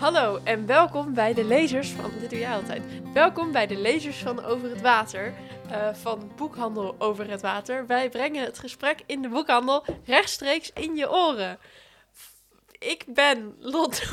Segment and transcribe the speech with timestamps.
[0.00, 2.10] Hallo en welkom bij de lezers van.
[2.20, 2.82] Dit doe jij altijd.
[3.12, 5.34] Welkom bij de lezers van Over het Water.
[5.70, 7.86] eh, van Boekhandel Over het Water.
[7.86, 11.58] Wij brengen het gesprek in de boekhandel rechtstreeks in je oren.
[12.78, 14.02] Ik ben Lot.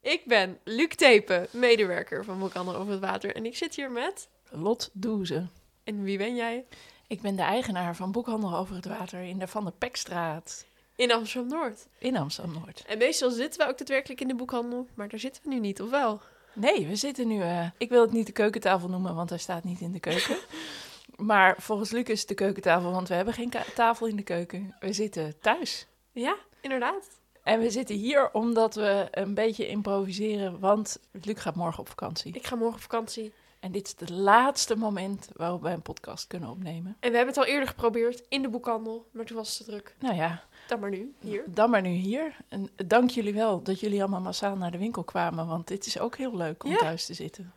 [0.00, 3.34] Ik ben Luc Tepen, medewerker van Boekhandel Over het Water.
[3.34, 4.28] En ik zit hier met.
[4.50, 5.46] Lot Doeze.
[5.84, 6.64] En wie ben jij?
[7.06, 10.66] Ik ben de eigenaar van Boekhandel Over het Water in de Van der Pekstraat
[10.96, 11.86] In Amsterdam Noord.
[11.98, 12.84] in Amsterdam-Noord.
[12.86, 15.82] En meestal zitten we ook daadwerkelijk in de boekhandel, maar daar zitten we nu niet,
[15.82, 16.20] of wel?
[16.52, 17.40] Nee, we zitten nu...
[17.42, 20.36] eh, ik wil het niet de keukentafel noemen, want hij staat niet in de keuken.
[21.16, 24.76] maar volgens Luc is het de keukentafel, want we hebben geen tafel in de keuken.
[24.80, 25.86] We zitten thuis.
[26.12, 27.08] Ja, inderdaad.
[27.42, 32.34] En we zitten hier omdat we een beetje improviseren, want Luc gaat morgen op vakantie.
[32.34, 33.32] Ik ga morgen op vakantie.
[33.60, 36.96] En dit is het laatste moment waarop wij een podcast kunnen opnemen.
[37.00, 39.72] En we hebben het al eerder geprobeerd in de boekhandel, maar toen was het te
[39.72, 39.94] druk.
[39.98, 41.42] Nou ja, Dan maar nu, hier.
[41.46, 42.36] Dan maar nu hier.
[42.48, 45.98] En dank jullie wel dat jullie allemaal massaal naar de winkel kwamen, want dit is
[45.98, 46.76] ook heel leuk om Ja.
[46.76, 47.52] thuis te zitten.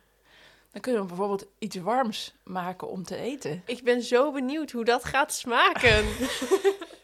[0.72, 3.62] Dan kunnen we bijvoorbeeld iets warms maken om te eten.
[3.66, 6.04] Ik ben zo benieuwd hoe dat gaat smaken.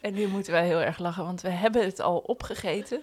[0.01, 3.03] En nu moeten wij heel erg lachen, want we hebben het al opgegeten.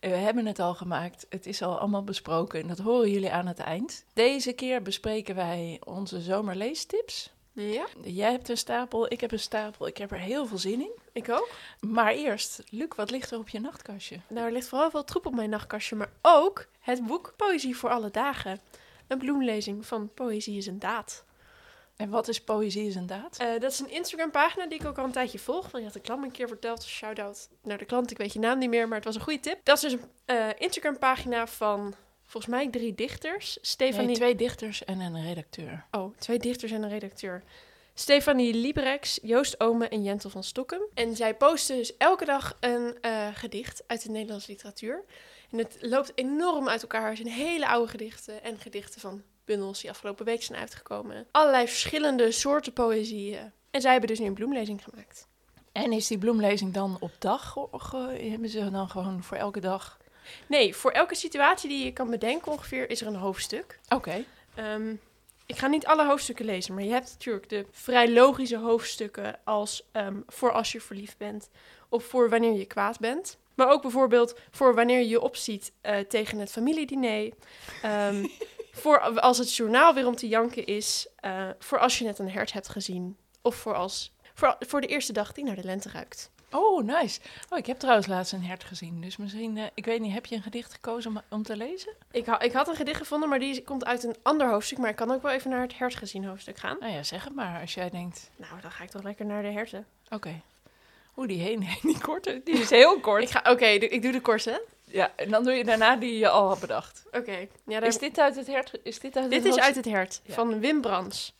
[0.00, 1.26] En we hebben het al gemaakt.
[1.28, 4.04] Het is al allemaal besproken en dat horen jullie aan het eind.
[4.12, 7.30] Deze keer bespreken wij onze zomerleestips.
[7.52, 9.86] ja, Jij hebt een stapel, ik heb een stapel.
[9.86, 10.90] Ik heb er heel veel zin in.
[11.18, 11.50] Ik ook.
[11.80, 14.20] Maar eerst, Luc, wat ligt er op je nachtkastje?
[14.28, 17.90] Nou, er ligt vooral veel troep op mijn nachtkastje, maar ook het boek Poëzie voor
[17.90, 18.60] alle dagen.
[19.06, 21.24] Een bloemlezing van Poëzie is een daad.
[21.98, 23.36] En wat is poëzie is een daad?
[23.38, 25.62] Eh, dat is een Instagram-pagina die ik ook al een tijdje volg.
[25.62, 26.84] Want je had de klant een keer verteld.
[26.84, 28.10] Shout-out naar de klant.
[28.10, 29.60] Ik weet je naam niet meer, maar het was een goede tip.
[29.62, 33.58] Dat is dus een eh, Instagram-pagina van volgens mij drie dichters.
[33.60, 34.06] Stefanie...
[34.06, 35.84] Nee, twee dichters en een redacteur.
[35.90, 37.42] Oh, twee dichters en een redacteur.
[37.98, 40.88] Stefanie Librex, Joost Ome en Jentel van Stokken.
[40.94, 45.04] En zij posten dus elke dag een eh, gedicht uit de Nederlandse literatuur.
[45.50, 47.10] En het loopt enorm uit elkaar.
[47.10, 51.26] Er zijn hele oude gedichten en gedichten van bundels die afgelopen week zijn uitgekomen.
[51.30, 53.52] Allerlei verschillende soorten poëzieën.
[53.70, 55.26] En zij hebben dus nu een bloemlezing gemaakt.
[55.72, 57.54] En is die bloemlezing dan op dag?
[58.20, 59.98] hebben ze dan gewoon voor elke dag?
[60.46, 63.78] Nee, voor elke situatie die je kan bedenken ongeveer is er een hoofdstuk.
[63.88, 64.24] Oké.
[64.54, 64.94] Ehm,
[65.48, 69.88] ik ga niet alle hoofdstukken lezen, maar je hebt natuurlijk de vrij logische hoofdstukken als
[69.92, 71.50] ehm, voor als je verliefd bent
[71.88, 73.38] of voor wanneer je kwaad bent.
[73.54, 77.32] Maar ook bijvoorbeeld voor wanneer je je opziet eh, tegen het familiediner.
[77.82, 78.26] Ehm,
[78.82, 81.08] voor als het journaal weer om te janken is.
[81.16, 83.16] eh, voor als je net een hert hebt gezien.
[83.42, 86.30] Of voor, als, voor, voor de eerste dag die naar de lente ruikt.
[86.50, 87.20] Oh, nice.
[87.50, 89.00] Oh, ik heb trouwens laatst een hert gezien.
[89.00, 91.92] Dus misschien, eh, ik weet niet, heb je een gedicht gekozen om, om te lezen?
[92.10, 94.78] Ik, ha- ik had een gedicht gevonden, maar die komt uit een ander hoofdstuk.
[94.78, 96.76] Maar ik kan ook wel even naar het hert gezien hoofdstuk gaan.
[96.80, 99.42] Nou ja, zeg het maar als jij denkt, Nou, dan ga ik toch lekker naar
[99.42, 99.86] de herten.
[100.10, 100.40] oké.
[101.16, 103.22] Oeh, die heen, die korte, die is heel kort.
[103.22, 104.62] Ik ga, oké, ik doe de korte.
[104.84, 107.02] Ja, en dan doe je daarna die je al had bedacht.
[107.12, 108.72] Oké, ja, daar- Is dit uit het hert?
[108.82, 110.34] Is dit uit dit het is uit het hert Ja.
[110.34, 111.34] van Wim Brands.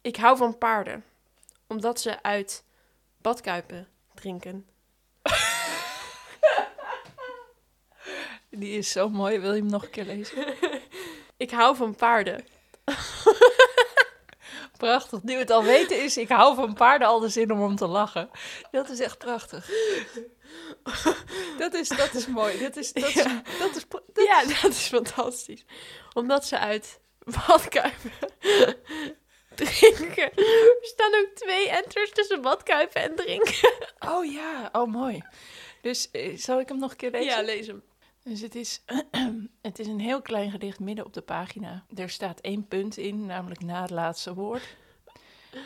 [0.00, 1.04] Ik hou van paarden,
[1.66, 2.64] omdat ze uit
[3.18, 3.88] badkuipen
[4.20, 4.66] drinken.
[8.50, 9.38] Die is zo mooi.
[9.38, 10.54] Wil je hem nog een keer lezen?
[11.36, 12.44] Ik hou van paarden,
[14.76, 15.22] Prachtig.
[15.22, 17.86] Nu het al weten is, ik hou van paarden al de zin om om te
[17.86, 18.30] lachen.
[18.70, 19.70] Dat is echt prachtig.
[21.58, 22.58] Dat is, dat is mooi.
[22.58, 23.42] Dat is, dat is, Ja.
[23.58, 23.84] dat is,
[24.24, 25.64] Ja, dat is fantastisch.
[26.12, 27.00] Omdat ze uit
[27.46, 28.12] badkuipen
[29.64, 30.32] drinken.
[30.36, 33.72] Er staan ook twee enters tussen badkuipen en drinken.
[33.98, 35.22] Oh ja, oh mooi.
[35.80, 37.30] Dus eh, zal ik hem nog een keer lezen?
[37.30, 37.82] Ja, lees hem.
[38.22, 38.82] Dus het is,
[39.62, 41.84] het is een heel klein gedicht midden op de pagina.
[41.94, 44.76] Er staat één punt in, namelijk na het laatste woord.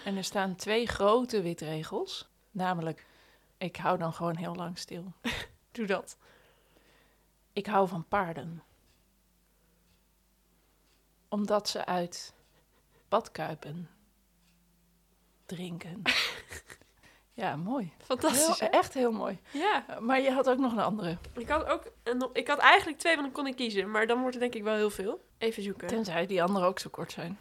[0.04, 2.28] En er staan twee grote witregels.
[2.50, 3.06] Namelijk,
[3.58, 5.12] ik hou dan gewoon heel lang stil.
[5.72, 6.16] Doe dat.
[7.52, 8.62] Ik hou van paarden.
[11.28, 12.34] Omdat ze uit
[13.14, 13.88] badkuipen
[15.46, 16.02] drinken.
[17.36, 17.92] Ja, mooi.
[18.04, 19.38] Fantastisch, Heel- echt heel mooi.
[19.52, 19.84] Ja.
[20.00, 21.16] Maar je had ook nog een andere.
[21.32, 23.90] Ik had ook een, ik had eigenlijk twee, want dan kon ik kiezen.
[23.90, 25.24] Maar dan wordt het denk ik wel heel veel.
[25.38, 25.88] Even zoeken.
[25.88, 27.38] Tenzij die andere ook zo kort zijn.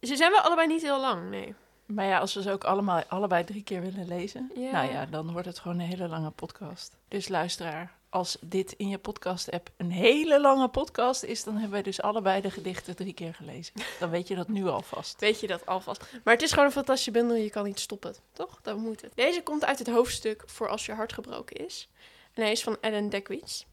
[0.00, 1.54] Ze zijn wel allebei niet heel lang, nee.
[1.86, 4.70] Maar ja, als we ze ook allemaal, allebei drie keer willen lezen, Ja.
[4.70, 6.96] nou ja, dan wordt het gewoon een hele lange podcast.
[7.08, 11.82] Dus luisteraar, als dit in je podcast-app een hele lange podcast is, dan hebben wij
[11.82, 13.74] dus allebei de gedichten drie keer gelezen.
[13.98, 15.20] Dan weet je dat nu alvast.
[15.20, 16.00] Weet je dat alvast.
[16.24, 18.14] Maar het is gewoon een fantastische bundel, je kan niet stoppen.
[18.32, 18.58] Toch?
[18.62, 19.12] Dat moet het.
[19.14, 21.88] Deze komt uit het hoofdstuk voor als je hart gebroken is.
[22.34, 23.66] En hij is van Ellen Dekwits.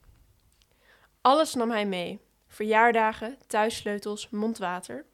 [1.21, 2.19] Alles nam hij mee.
[2.47, 5.05] Verjaardagen, thuissleutels, mondwater.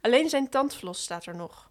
[0.00, 1.70] Alleen zijn tandvlos staat er nog.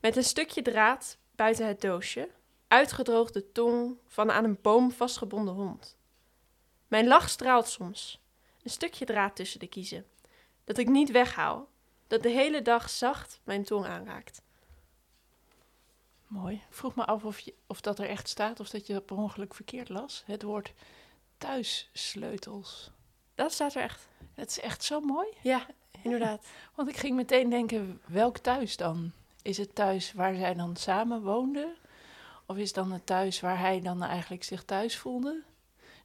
[0.00, 2.28] Met een stukje draad buiten het doosje.
[2.68, 5.96] Uitgedroogde tong van aan een boom vastgebonden hond.
[6.88, 8.20] Mijn lach straalt soms.
[8.62, 10.06] Een stukje draad tussen de kiezen.
[10.64, 11.68] Dat ik niet weghaal.
[12.06, 14.42] Dat de hele dag zacht mijn tong aanraakt.
[16.26, 16.54] Mooi.
[16.54, 19.06] Ik vroeg me af of, je, of dat er echt staat of dat je dat
[19.06, 20.22] per ongeluk verkeerd las.
[20.26, 20.72] Het woord
[21.38, 22.90] thuissleutels.
[23.34, 24.08] Dat staat er echt.
[24.34, 25.28] Dat is echt zo mooi.
[25.42, 25.66] Ja,
[26.02, 26.46] inderdaad.
[26.74, 29.12] Want ik ging meteen denken, welk thuis dan?
[29.42, 31.76] Is het thuis waar zij dan samen woonden?
[32.50, 35.42] Of is dan het thuis waar hij dan eigenlijk zich thuis voelde?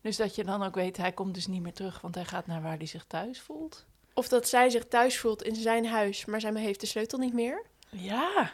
[0.01, 2.47] Dus dat je dan ook weet, hij komt dus niet meer terug, want hij gaat
[2.47, 3.85] naar waar hij zich thuis voelt.
[4.13, 7.33] Of dat zij zich thuis voelt in zijn huis, maar zij heeft de sleutel niet
[7.33, 7.65] meer.
[7.89, 8.51] Ja,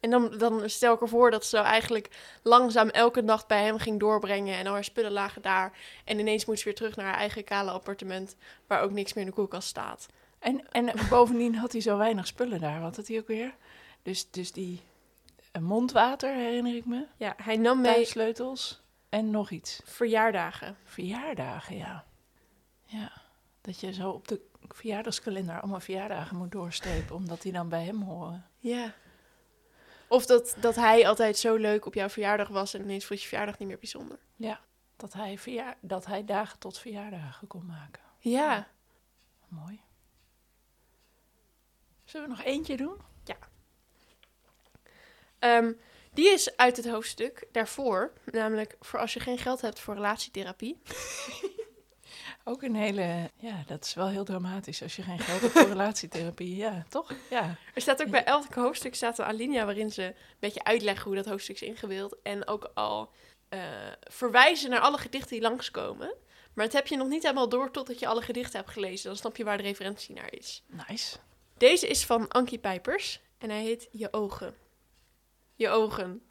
[0.00, 2.10] En dan, dan stel ik ervoor dat ze eigenlijk
[2.42, 4.58] langzaam elke nacht bij hem ging doorbrengen.
[4.58, 5.78] En al haar spullen lagen daar.
[6.04, 8.36] En ineens moet ze weer terug naar haar eigen kale appartement.
[8.66, 10.06] Waar ook niks meer in de koelkast staat.
[10.38, 12.80] en, en bovendien had hij zo weinig spullen daar.
[12.80, 13.54] Wat had hij ook weer?
[14.02, 14.82] Dus, dus die
[15.60, 17.06] mondwater, herinner ik me.
[17.16, 19.80] Ja, hij nam mee Thuissleutels en nog iets.
[19.84, 20.76] verjaardagen.
[20.84, 22.04] Verjaardagen, ja.
[22.84, 23.12] Ja,
[23.60, 28.02] dat je zo op de verjaardagskalender allemaal verjaardagen moet doorstrepen, omdat die dan bij hem
[28.02, 28.46] horen.
[28.58, 28.94] Ja.
[30.08, 32.74] Of dat, dat hij altijd zo leuk op jouw verjaardag was.
[32.74, 34.18] En ineens vond je verjaardag niet meer bijzonder.
[34.36, 34.60] Ja,
[34.96, 38.02] dat hij, verjaar, dat hij dagen tot verjaardagen kon maken.
[38.18, 38.68] Ja.
[39.48, 39.80] Mooi.
[42.04, 42.96] Zullen we nog eentje doen?
[45.42, 45.72] Ehm,
[46.12, 48.12] die is uit het hoofdstuk daarvoor.
[48.24, 50.80] Namelijk voor als je geen geld hebt voor relatietherapie.
[52.44, 55.68] Ook een hele, ja, dat is wel heel dramatisch als je geen geld hebt voor
[55.76, 56.56] relatietherapie.
[56.56, 57.12] Ja, toch?
[57.30, 57.56] Ja.
[57.74, 61.14] Er staat ook bij elk hoofdstuk staat een alinea waarin ze een beetje uitleggen hoe
[61.14, 62.16] dat hoofdstuk is ingedeeld.
[62.22, 63.10] En ook al
[63.48, 63.60] eh,
[64.00, 66.14] verwijzen naar alle gedichten die langskomen.
[66.54, 69.08] Maar het heb je nog niet helemaal door totdat je alle gedichten hebt gelezen.
[69.08, 70.62] Dan snap je waar de referentie naar is.
[70.88, 71.16] Nice.
[71.56, 74.61] Deze is van Ankie Pijpers en hij heet Je ogen.
[75.54, 76.22] Je ogen.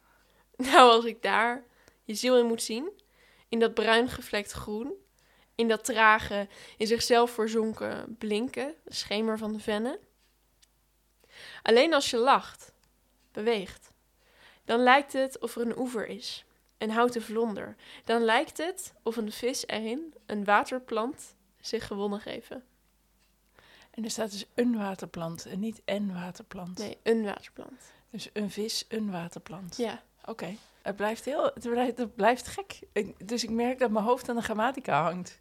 [0.56, 1.64] Nou, als ik daar
[2.02, 2.90] je ziel in moet zien,
[3.48, 4.92] in dat bruin gevlekt groen,
[5.54, 9.98] in dat trage, in zichzelf verzonken blinken, de schemer van de vennen.
[11.62, 12.72] Alleen als je lacht,
[13.32, 13.92] beweegt,
[14.64, 16.44] dan lijkt het of er een oever is,
[16.78, 17.76] een houten vlonder.
[18.04, 22.64] Dan lijkt het of een vis erin, een waterplant, zich gewonnen geven.
[23.90, 26.78] En er staat dus een waterplant en niet en waterplant.
[26.78, 27.92] Nee, een waterplant.
[28.12, 29.76] Dus een vis, een waterplant.
[29.76, 30.02] Ja.
[30.24, 30.56] Oké.
[30.82, 32.78] Het blijft heel, het blijft, het blijft gek.
[32.92, 35.40] Ik- dus ik merk dat mijn hoofd aan de grammatica hangt.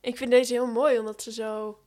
[0.00, 1.80] Ik vind deze heel mooi, omdat ze zo...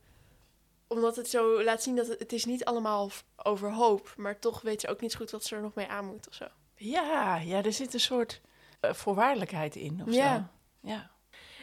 [0.88, 4.60] Omdat het zo laat zien dat het, het is niet allemaal over hoop, maar toch
[4.62, 6.46] weet ze ook niet zo goed wat ze er nog mee aan moet of zo.
[6.74, 8.40] Ja, ja, er zit een soort
[8.80, 10.36] eh, voorwaardelijkheid in of Ja.
[10.36, 10.42] zo.
[10.88, 11.10] Ja.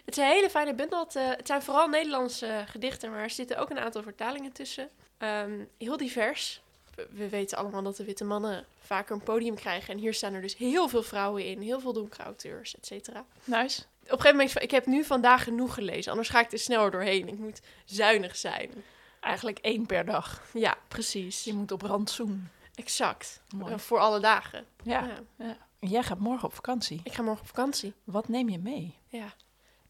[0.06, 1.04] Het is een hele fijne bundel.
[1.04, 4.90] Het, eh, het zijn vooral Nederlandse gedichten, maar er zitten ook een aantal vertalingen tussen.
[5.18, 6.63] Ehm, heel divers.
[6.96, 9.94] We, we weten allemaal dat de witte mannen vaker een podium krijgen.
[9.94, 13.26] En hier staan er dus heel veel vrouwen in, heel veel donkere auteurs, et cetera.
[13.44, 13.82] Nice.
[13.82, 16.92] Op een gegeven moment, ik heb nu vandaag genoeg gelezen, anders ga ik er sneller
[16.92, 17.28] doorheen.
[17.28, 18.72] Ik moet zuinig zijn.
[19.20, 20.42] Eigenlijk één per dag.
[20.54, 21.44] Ja, precies.
[21.44, 22.48] Je moet op rantsoen.
[22.76, 23.42] Exact.
[23.56, 23.74] Mooi.
[23.74, 24.66] Eh, voor alle dagen.
[24.84, 25.06] Ja.
[25.06, 25.46] Ja.
[25.46, 25.58] ja.
[25.80, 27.02] Jij gaat morgen op vakantie.
[27.04, 27.94] Ik ga morgen op vakantie.
[28.04, 28.98] Wat neem je mee?
[29.08, 29.34] Ja.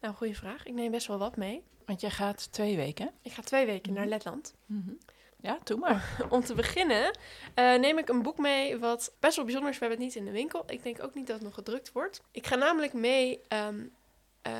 [0.00, 0.64] Nou, goede vraag.
[0.66, 1.62] Ik neem best wel wat mee.
[1.86, 3.10] Want jij gaat twee weken.
[3.22, 4.00] Ik ga twee weken Mhm.
[4.00, 4.54] naar Letland.
[5.44, 6.16] Ja, doe maar.
[6.28, 7.18] Om te beginnen
[7.54, 9.78] eh, neem ik een boek mee wat best wel bijzonder is.
[9.78, 10.64] We hebben het niet in de winkel.
[10.66, 12.22] Ik denk ook niet dat het nog gedrukt wordt.
[12.30, 13.84] Ik ga namelijk mee ehm,
[14.42, 14.52] eh,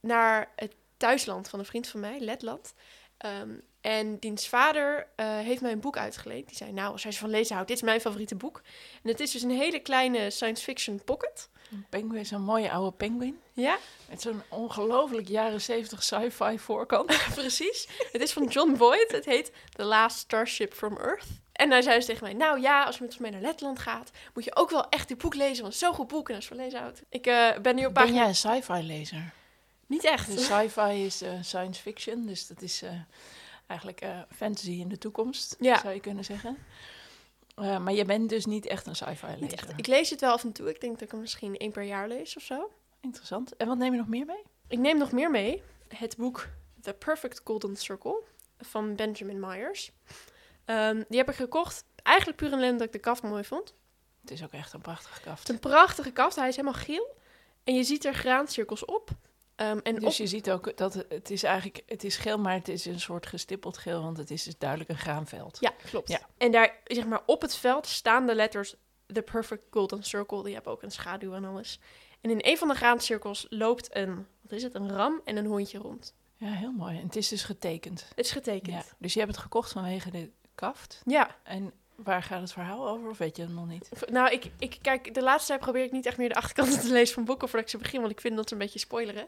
[0.00, 2.74] naar het thuisland van een vriend van mij, Letland.
[3.16, 3.50] Ehm,
[3.82, 6.46] en diens vader eh, heeft mij een boek uitgeleend.
[6.46, 8.60] Die zei, nou, als jij van lezen houdt, dit is mijn favoriete boek.
[9.02, 11.48] En het is dus een hele kleine science fiction pocket.
[11.70, 13.40] Een penguin, zo'n mooie oude penguin.
[13.52, 17.18] Ja, Met zo'n ongelooflijk jaren zeventig sci-fi voorkant.
[17.34, 17.88] precies.
[18.12, 19.12] Het is van John Boyd.
[19.12, 21.26] Het heet The Last Starship from Earth.
[21.52, 23.78] En hij zei dus tegen mij, nou ja, als je met ons mee naar Letland
[23.78, 26.28] gaat, moet je ook wel echt dit boek lezen, want het is zo'n goed boek
[26.28, 27.02] en als je van lezen houdt.
[27.08, 28.18] Ik eh, ben nu op Ben pagina...
[28.18, 29.32] jij een sci-fi lezer?
[29.86, 30.26] Niet echt.
[30.26, 32.82] Dus sci-fi is eh, science fiction, dus dat is
[33.72, 35.78] eigenlijk eh, fantasy in de toekomst, Ja.
[35.80, 36.58] zou je kunnen zeggen.
[37.54, 39.40] Eh, maar je bent dus niet echt een sci-fi lezer.
[39.40, 39.72] Niet echt.
[39.76, 40.68] Ik lees het wel af en toe.
[40.68, 42.70] Ik denk dat ik hem misschien één per jaar lees of zo.
[43.00, 43.56] Interessant.
[43.56, 44.42] En wat neem je nog meer mee?
[44.68, 45.62] Ik neem nog meer mee.
[45.88, 46.48] Het boek
[46.80, 48.22] The Perfect Golden Circle
[48.58, 49.92] van Benjamin Myers.
[50.64, 51.84] Ehm, die heb ik gekocht.
[52.02, 53.74] Eigenlijk puur en alleen omdat ik de kaft mooi vond.
[54.20, 55.42] Het is ook echt een prachtige Het kaft.
[55.48, 56.36] is een prachtige kaft.
[56.36, 57.16] Hij is helemaal geel.
[57.64, 59.10] En je ziet er graancirkels op.
[59.62, 60.12] Ehm, en Dus op...
[60.12, 63.00] je ziet ook dat het, het is eigenlijk, het is geel, maar het is een
[63.00, 65.56] soort gestippeld geel, want het is dus duidelijk een graanveld.
[65.60, 66.08] Ja, klopt.
[66.08, 66.20] Ja.
[66.36, 68.74] En daar, zeg maar, op het veld staan de letters
[69.06, 70.42] The Perfect Golden Circle.
[70.42, 71.80] Die hebben ook een schaduw en alles.
[72.20, 75.46] En in een van de graancirkels loopt een, wat is het, een ram en een
[75.46, 76.14] hondje rond.
[76.36, 76.98] Ja, heel mooi.
[76.98, 78.06] En het is dus getekend.
[78.08, 78.84] Het is getekend.
[78.84, 78.94] Ja.
[78.98, 81.02] Dus je hebt het gekocht vanwege de kaft.
[81.04, 81.72] Ja, En
[82.04, 83.88] waar gaat het verhaal over, of weet je het nog niet?
[84.10, 86.92] nou, ik, ik kijk, de laatste tijd probeer ik niet echt meer de achterkanten te
[86.98, 89.26] lezen van boeken voordat ik ze begin, want ik vind dat een beetje spoileren.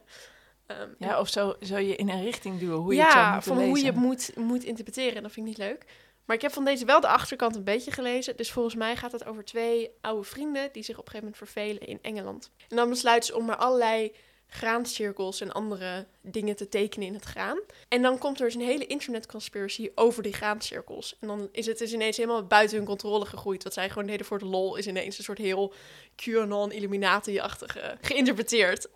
[0.66, 3.33] Ehm, Ja, of zo, zo je in een richting duwen hoe je ja, het zou
[3.33, 5.23] moeten van hoe je het moet, moet interpreteren.
[5.23, 5.85] Dat vind ik niet leuk.
[6.25, 8.37] Maar ik heb van deze wel de achterkant een beetje gelezen.
[8.37, 11.52] Dus volgens mij gaat het over twee oude vrienden die zich op een gegeven moment
[11.52, 12.50] vervelen in Engeland.
[12.69, 14.12] En dan besluiten ze om maar allerlei
[14.47, 17.61] graancirkels en andere dingen te tekenen in het graan.
[17.89, 21.17] En dan komt er dus een hele internetconspiracy over die graancirkels.
[21.21, 23.63] En dan is het dus ineens helemaal buiten hun controle gegroeid.
[23.63, 25.73] Wat zij gewoon deden voor de lol is ineens een soort heel
[26.17, 28.89] QAnon Illuminati-achtige geïnterpreteerd.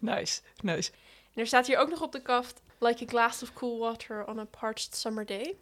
[0.00, 0.90] Nice, nice.
[1.34, 2.60] En er staat hier ook nog op de kaft...
[2.80, 5.56] Like a glass of cool water on a parched summer day.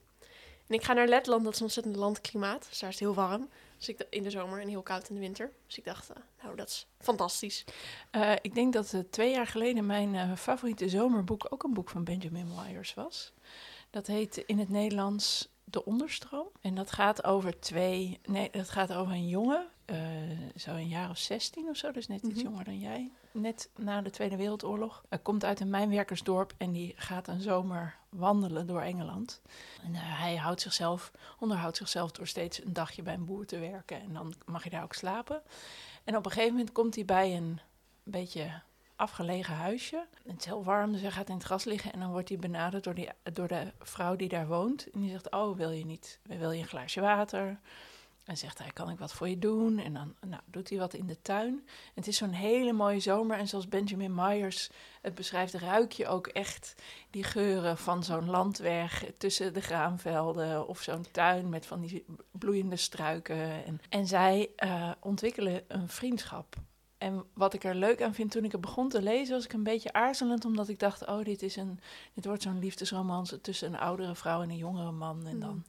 [0.66, 2.66] En ik ga naar Letland, dat is een ontzettend landklimaat.
[2.68, 3.48] Dus daar is het heel warm.
[3.78, 5.52] Dus in de zomer en heel koud in de winter.
[5.66, 7.64] Dus ik dacht, eh, nou, dat is fantastisch.
[8.10, 12.04] Eh, ik denk dat eh, twee jaar geleden mijn favoriete zomerboek ook een boek van
[12.04, 13.32] Benjamin Myers was.
[13.90, 16.46] Dat heet in het Nederlands De Onderstroom.
[16.60, 18.20] En dat gaat over twee.
[18.24, 19.66] Nee, dat gaat over een jongen.
[19.84, 19.96] eh,
[20.56, 22.44] zo een jaar of 16 of zo, dus net iets Mhm.
[22.50, 23.10] jonger dan jij.
[23.32, 25.04] Net na de Tweede Wereldoorlog.
[25.08, 29.40] Hij komt uit een mijnwerkersdorp en die gaat een zomer wandelen door Engeland.
[29.84, 33.58] En eh, hij houdt zichzelf, onderhoudt zichzelf door steeds een dagje bij een boer te
[33.58, 34.00] werken.
[34.00, 35.42] En dan mag je daar ook slapen.
[36.04, 37.60] En op een gegeven moment komt hij bij een
[38.02, 38.60] beetje
[38.96, 40.06] afgelegen huisje.
[40.26, 41.92] Het is heel warm, dus hij gaat in het gras liggen.
[41.92, 44.90] En dan wordt hij benaderd door, die, door de vrouw die daar woont.
[44.90, 47.58] En die zegt, oh, wil je niet, wil je een glaasje water?
[48.26, 49.78] En zegt hij, kan ik wat voor je doen?
[49.78, 51.66] En dan nou, doet hij wat in de tuin.
[51.94, 53.38] Het is zo'n hele mooie zomer.
[53.38, 56.74] En zoals Benjamin Myers het beschrijft, ruik je ook echt
[57.10, 60.68] die geuren van zo'n landweg tussen de graanvelden.
[60.68, 63.64] Of zo'n tuin met van die bloeiende struiken.
[63.64, 66.56] En, en zij eh, ontwikkelen een vriendschap.
[66.98, 69.52] En wat ik er leuk aan vind, toen ik het begon te lezen, was ik
[69.52, 71.80] een beetje aarzelend, omdat ik dacht, oh, dit, is een,
[72.14, 75.26] dit wordt zo'n liefdesromance tussen een oudere vrouw en een jongere man.
[75.26, 75.64] En dan...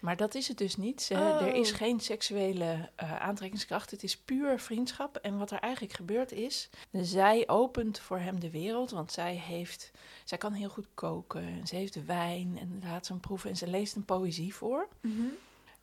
[0.00, 1.08] Maar dat is het dus niet.
[1.12, 1.42] Oh.
[1.42, 3.90] Er is geen seksuele eh, aantrekkingskracht.
[3.90, 5.16] Het is puur vriendschap.
[5.16, 9.90] En wat er eigenlijk gebeurt is, zij opent voor hem de wereld, want zij heeft,
[10.24, 11.42] zij kan heel goed koken.
[11.42, 14.88] En ze heeft wijn en laat ze hem proeven en ze leest een poëzie voor.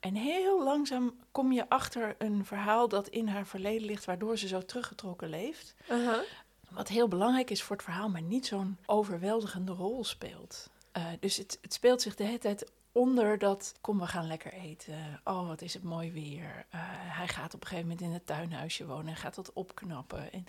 [0.02, 4.48] En heel langzaam kom je achter een verhaal dat in haar verleden ligt, waardoor ze
[4.48, 5.76] zo teruggetrokken leeft.
[5.90, 6.22] Aha.
[6.70, 10.70] Wat heel belangrijk is voor het verhaal, maar niet zo'n overweldigende rol speelt.
[10.92, 14.54] Eh, dus het, het speelt zich de hele tijd onder dat, kom we gaan lekker
[14.54, 15.22] eten.
[15.24, 16.66] Oh, wat is het mooi weer.
[16.70, 20.32] Eh, hij gaat op een gegeven moment in het tuinhuisje wonen en gaat dat opknappen.
[20.32, 20.46] En,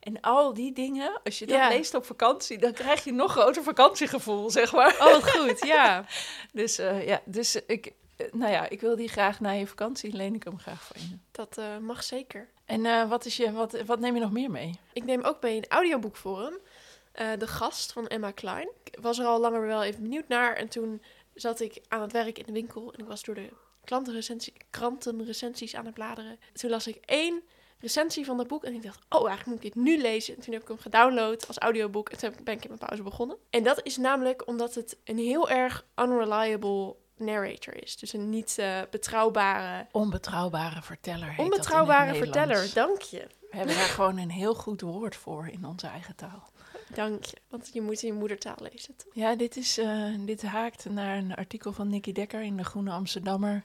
[0.00, 1.68] en al die dingen, als je dat Ja.
[1.68, 4.96] leest op vakantie, dan krijg je nog groter vakantiegevoel, zeg maar.
[5.00, 6.04] Oh, goed, ja.
[6.52, 7.92] Dus eh, ja, dus ik,
[8.32, 11.16] nou ja, ik wil die graag na je vakantie, leen ik hem graag van je.
[11.30, 12.48] Dat eh, mag zeker.
[12.64, 14.78] En eh, wat, is je, wat, wat neem je nog meer mee?
[14.92, 16.58] Ik neem ook bij een audioboekforum
[17.12, 18.68] eh De Gast van Emma Klein.
[18.84, 20.54] Ik was er al langer wel even benieuwd naar.
[20.54, 21.02] En toen
[21.34, 22.92] zat ik aan het werk in de winkel.
[22.92, 23.48] En ik was door de
[23.84, 26.38] klantenrecensie, krantenrecensies aan het bladeren.
[26.52, 27.42] Toen las ik één
[27.78, 28.64] recensie van dat boek.
[28.64, 30.34] En ik dacht, oh, eigenlijk moet ik dit nu lezen.
[30.36, 32.08] En toen heb ik hem gedownload als audioboek.
[32.08, 33.36] En toen ben ik in mijn pauze begonnen.
[33.50, 37.96] En dat is namelijk omdat het een heel erg unreliable narrator is.
[37.96, 41.28] Dus een niet eh, betrouwbare, Onbetrouwbare verteller.
[41.28, 42.70] Heet onbetrouwbare verteller.
[42.74, 43.26] Dank je.
[43.50, 46.50] We hebben daar gewoon een heel goed woord voor in onze eigen taal.
[46.94, 47.36] Dank je.
[47.48, 48.96] Want je moet in je moedertaal lezen.
[48.96, 49.14] toch?
[49.14, 52.90] Ja, dit, is, eh, dit haakt naar een artikel van Nicky Dekker in de Groene
[52.90, 53.62] Amsterdammer.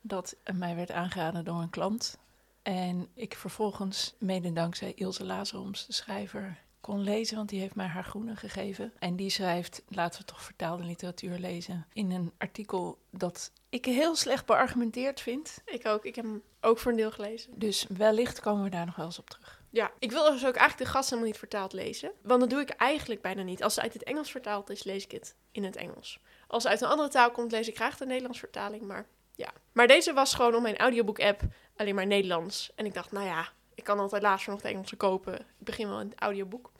[0.00, 2.18] Dat mij werd aangeraden door een klant.
[2.62, 7.86] En ik vervolgens, mede dankzij Ilse Lazaroms, de schrijver, kon lezen, want die heeft mij
[7.86, 8.92] haar groene gegeven.
[8.98, 14.16] En die schrijft, laten we toch vertaalde literatuur lezen, in een artikel dat ik heel
[14.16, 15.58] slecht beargumenteerd vind.
[15.64, 16.04] Ik ook.
[16.04, 17.58] Ik heb hem ook voor een deel gelezen.
[17.58, 19.62] Dus wellicht komen we daar nog wel eens op terug.
[19.70, 22.12] Ja, ik wil dus ook eigenlijk de gast helemaal niet vertaald lezen.
[22.22, 23.62] Want dat doe ik eigenlijk bijna niet.
[23.62, 26.20] Als het uit het Engels vertaald is, lees ik het in het Engels.
[26.46, 28.82] Als het uit een andere taal komt, lees ik graag de Nederlands vertaling.
[28.82, 29.52] Maar ja.
[29.72, 31.40] Maar deze was gewoon op mijn audioboek-app
[31.76, 32.70] alleen maar Nederlands.
[32.74, 35.34] En ik dacht, nou ja, ik kan altijd later nog de Engelse kopen.
[35.34, 36.72] Ik begin wel in het audioboek.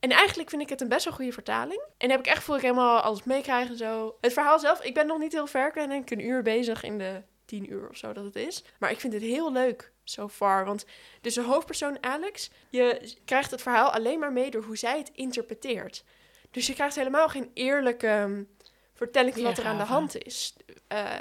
[0.00, 1.82] En eigenlijk vind ik het een best wel goede vertaling.
[1.96, 4.16] En heb ik echt voel ik helemaal alles meekrijg en zo.
[4.20, 5.66] Het verhaal zelf, ik ben nog niet heel ver.
[5.66, 8.36] Ik ben denk ik een uur bezig in de tien uur of zo dat het
[8.36, 8.64] is.
[8.78, 10.64] Maar ik vind het heel leuk so far.
[10.64, 10.84] Want
[11.20, 15.10] dus de hoofdpersoon Alex, je krijgt het verhaal alleen maar mee door hoe zij het
[15.14, 16.04] interpreteert.
[16.50, 18.48] Dus je krijgt helemaal geen eerlijke um,
[18.94, 20.54] vertelling van wat er aan de hand is.
[20.86, 21.14] Eh,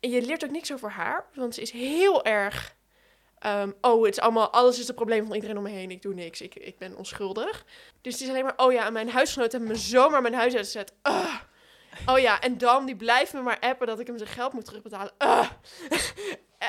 [0.00, 2.76] en je leert ook niks over haar, want ze is heel erg.
[3.44, 5.90] Ehm, oh, het is allemaal, alles is het probleem van iedereen om me heen.
[5.90, 6.40] Ik doe niks.
[6.40, 7.64] Ik, ik ben onschuldig.
[8.00, 10.54] Dus het is alleen maar, oh ja, en mijn huisgenoot heeft me zomaar mijn huis
[10.54, 10.92] uitgezet.
[11.02, 11.40] Ugh.
[12.06, 14.64] Oh ja, en dan, die blijft me maar appen dat ik hem zijn geld moet
[14.64, 15.12] terugbetalen.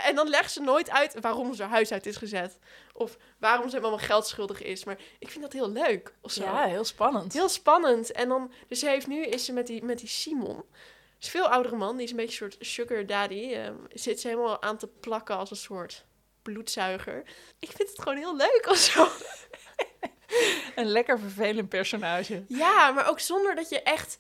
[0.04, 2.60] En dan legt ze nooit uit waarom ze haar huis uit is gezet.
[2.94, 4.84] Of waarom ze hem allemaal geld schuldig is.
[4.84, 6.14] Maar ik vind dat heel leuk.
[6.22, 7.34] Ja, heel spannend.
[7.34, 8.12] Heel spannend.
[8.12, 10.64] En dan, dus ze heeft nu, is ze met die, met die Simon.
[11.20, 13.54] Is veel oudere man, die is een beetje een soort sugar daddy.
[13.54, 16.06] ehm, zit ze helemaal aan te plakken als een soort
[16.52, 17.24] bloedzuiger.
[17.60, 19.08] Ik vind het gewoon heel leuk of zo.
[20.76, 22.44] Een lekker vervelend personage.
[22.48, 24.18] Ja, maar ook zonder dat je echt...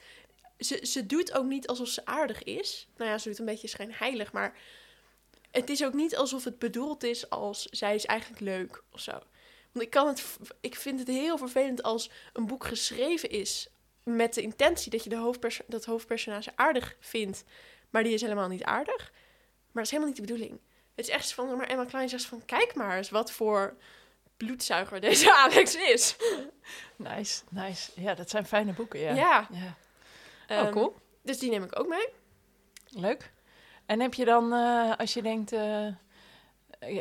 [0.59, 2.87] Ze, ze doet ook niet alsof ze aardig is.
[2.97, 4.57] Nou ja, ze doet een beetje schijnheilig, maar...
[5.51, 9.11] Het is ook niet alsof het bedoeld is als zij is eigenlijk leuk of zo.
[9.71, 13.69] Want ik, kan het, ik vind het heel vervelend als een boek geschreven is
[14.03, 17.43] met de intentie dat je de hoofdperso dat hoofdpersonage aardig vindt,
[17.89, 19.11] maar die is helemaal niet aardig.
[19.71, 20.59] Maar dat is helemaal niet de bedoeling.
[20.95, 23.75] Het is echt van, maar Emma Klein zegt van, kijk maar eens wat voor
[24.37, 26.15] bloedzuiger deze Alex is.
[26.95, 27.91] Nice, nice.
[27.95, 29.13] Ja, dat zijn fijne boeken, ja.
[29.13, 29.47] Ja.
[29.51, 29.75] ja.
[30.47, 30.95] Ehm, Oh, cool.
[31.21, 32.07] Dus die neem ik ook mee.
[32.89, 33.31] Leuk.
[33.85, 35.87] En heb je dan, eh, als je denkt, eh,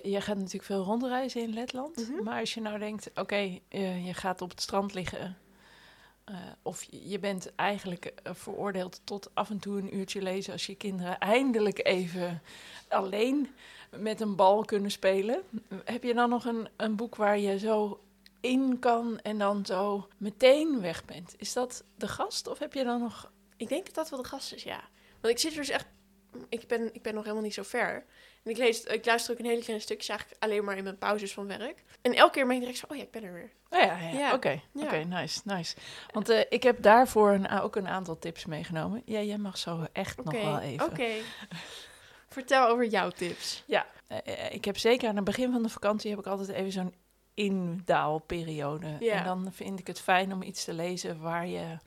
[0.02, 2.22] je, gaat natuurlijk veel rondreizen in Letland, Mhm.
[2.22, 5.38] maar als je nou denkt, oké, eh, je gaat op het strand liggen,
[6.62, 11.18] of je bent eigenlijk veroordeeld tot af en toe een uurtje lezen als je kinderen
[11.18, 12.42] eindelijk even
[12.88, 13.54] alleen
[13.98, 15.42] met een bal kunnen spelen.
[15.84, 18.00] Heb je dan nog een, een boek waar je zo
[18.40, 21.34] in kan en dan zo meteen weg bent?
[21.36, 23.32] Is dat de gast of heb je dan nog...
[23.56, 24.80] Ik denk dat dat wel de gast is, ja.
[25.20, 25.86] Want ik zit er dus echt...
[26.48, 28.04] Ik ben, ik ben nog helemaal niet zo ver.
[28.44, 30.98] En ik, lees, ik luister ook een hele kleine stukjes eigenlijk alleen maar in mijn
[30.98, 31.84] pauzes van werk.
[32.02, 33.50] En elke keer ben ik direct zo, oh ja, ik ben er weer.
[33.70, 34.18] Oh ja, ja.
[34.18, 34.34] Ja.
[34.34, 34.60] oké.
[34.72, 34.84] Ja.
[34.84, 35.76] Oké, nice, nice.
[36.12, 39.02] Want eh, ik heb daarvoor een, ook een aantal tips meegenomen.
[39.04, 40.86] Ja, jij mag zo echt nog wel even.
[40.86, 41.08] Oké.
[42.34, 43.62] Vertel over jouw tips.
[43.66, 46.48] Ja, eh, eh, ik heb zeker aan het begin van de vakantie heb ik altijd
[46.48, 46.94] even zo'n
[47.34, 48.96] indaalperiode.
[49.00, 49.14] Ja.
[49.14, 51.78] En dan vind ik het fijn om iets te lezen waar je,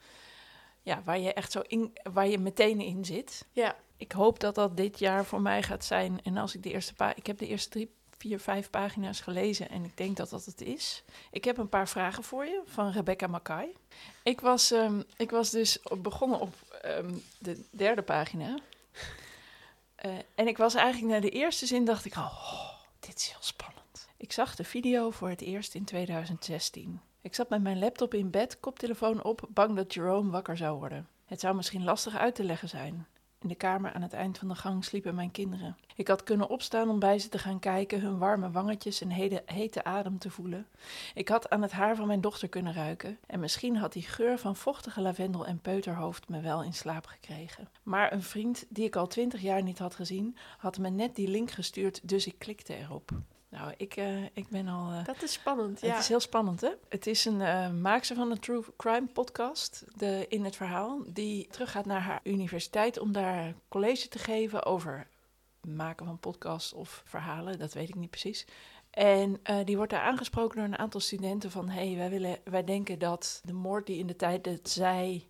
[0.81, 3.45] ja, waar je echt zo in, waar je meteen in zit.
[3.51, 3.75] Ja.
[3.97, 6.19] Ik hoop dat dat dit jaar voor mij gaat zijn.
[6.23, 9.69] En als ik de eerste paar, ik heb de eerste drie, vier, vijf pagina's gelezen
[9.69, 11.03] en ik denk dat dat het is.
[11.31, 13.75] Ik heb een paar vragen voor je van Rebecca Mackay.
[14.23, 18.59] Ik was, ehm, ik was dus begonnen op ehm, de derde pagina.
[19.97, 23.41] Eh, en ik was eigenlijk naar de eerste zin, dacht ik, oh, dit is heel
[23.41, 24.07] spannend.
[24.17, 27.01] Ik zag de video voor het eerst in 2016.
[27.21, 31.07] Ik zat met mijn laptop in bed, koptelefoon op, bang dat Jerome wakker zou worden.
[31.25, 33.07] Het zou misschien lastig uit te leggen zijn.
[33.41, 35.77] In de kamer aan het eind van de gang sliepen mijn kinderen.
[35.95, 39.09] Ik had kunnen opstaan om bij ze te gaan kijken, hun warme wangetjes en
[39.45, 40.67] hete adem te voelen.
[41.13, 44.37] Ik had aan het haar van mijn dochter kunnen ruiken en misschien had die geur
[44.37, 47.69] van vochtige lavendel en peuterhoofd me wel in slaap gekregen.
[47.83, 51.27] Maar een vriend die ik al twintig jaar niet had gezien, had me net die
[51.27, 53.11] link gestuurd, dus ik klikte erop.
[53.49, 54.91] Nou, ik, eh, ik ben al.
[54.91, 55.87] eh, Dat is spannend, ja.
[55.87, 56.69] het is heel spannend, hè?
[56.89, 61.03] Het is een maakster van een True Crime podcast de, in het verhaal...
[61.07, 64.65] die teruggaat naar haar universiteit om daar college te geven...
[64.65, 65.07] over
[65.61, 68.45] maken van podcasts of verhalen, dat weet ik niet precies.
[68.89, 71.69] En die wordt daar aangesproken door een aantal studenten van...
[71.69, 75.27] hé, hey, wij, willen, wij denken dat de moord die in de tijd dat zij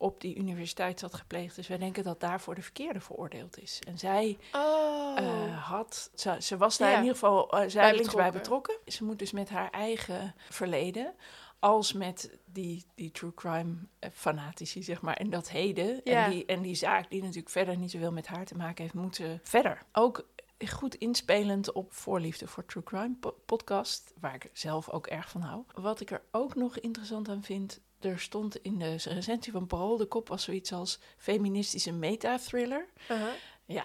[0.00, 1.68] op die universiteit zat gepleegd is...
[1.68, 3.80] wij denken dat daarvoor de verkeerde veroordeeld is.
[3.86, 5.18] En zij Oh.
[5.18, 6.10] eh, had.
[6.14, 6.94] Ze, ze was daar Ja.
[6.96, 8.72] in ieder geval uh, zijdelings bij betrokken.
[8.74, 8.92] betrokken.
[8.92, 11.14] Ze moet dus met haar eigen verleden,
[11.58, 16.00] als met die, die true crime eh, fanatici, zeg maar, en dat heden.
[16.04, 16.24] Ja.
[16.24, 18.94] En, die, en die zaak die natuurlijk verder niet zoveel met haar te maken heeft,
[18.94, 19.82] moet ze verder.
[19.92, 20.26] Ook
[20.68, 25.40] goed inspelend op voorliefde voor true crime po- podcast, waar ik zelf ook erg van
[25.40, 25.62] hou.
[25.74, 29.96] Wat ik er ook nog interessant aan vind, er stond in de recensie van Parool,
[29.96, 32.86] de kop was zoiets als feministische meta-thriller.
[33.10, 33.28] Uh-huh.
[33.64, 33.84] Ja,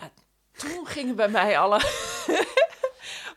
[0.52, 1.80] toen gingen bij mij alle.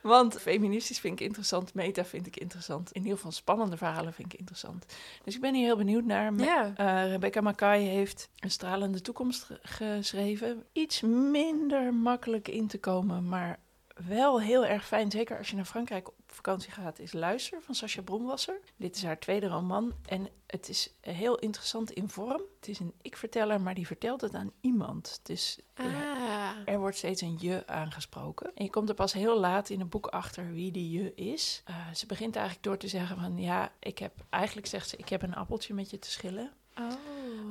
[0.02, 2.92] Want feministisch vind ik interessant, meta vind ik interessant.
[2.92, 4.84] In ieder geval spannende verhalen vind ik interessant.
[5.24, 6.34] Dus ik ben hier heel benieuwd naar.
[6.34, 6.72] Ja.
[6.76, 10.64] eh, Rebecca Mackay heeft een stralende toekomst ge- geschreven.
[10.72, 13.58] Iets minder makkelijk in te komen, maar
[14.06, 15.10] wel heel erg fijn.
[15.10, 18.60] Zeker als je naar Frankrijk op vakantie gaat, is Luister van Sascha Bronwasser.
[18.76, 22.42] Dit is haar tweede roman en het is heel interessant in vorm.
[22.60, 25.20] Het is een ik-verteller, maar die vertelt het aan iemand.
[25.22, 26.50] Dus ja, Ah.
[26.64, 28.50] er wordt steeds een je aangesproken.
[28.54, 31.62] En je komt er pas heel laat in het boek achter wie die je is.
[31.64, 33.38] Eh, ze begint eigenlijk door te zeggen van...
[33.38, 34.12] ja, ik heb...
[34.30, 36.52] Eigenlijk zegt ze, ik heb een appeltje met je te schillen.
[36.78, 36.86] Oh.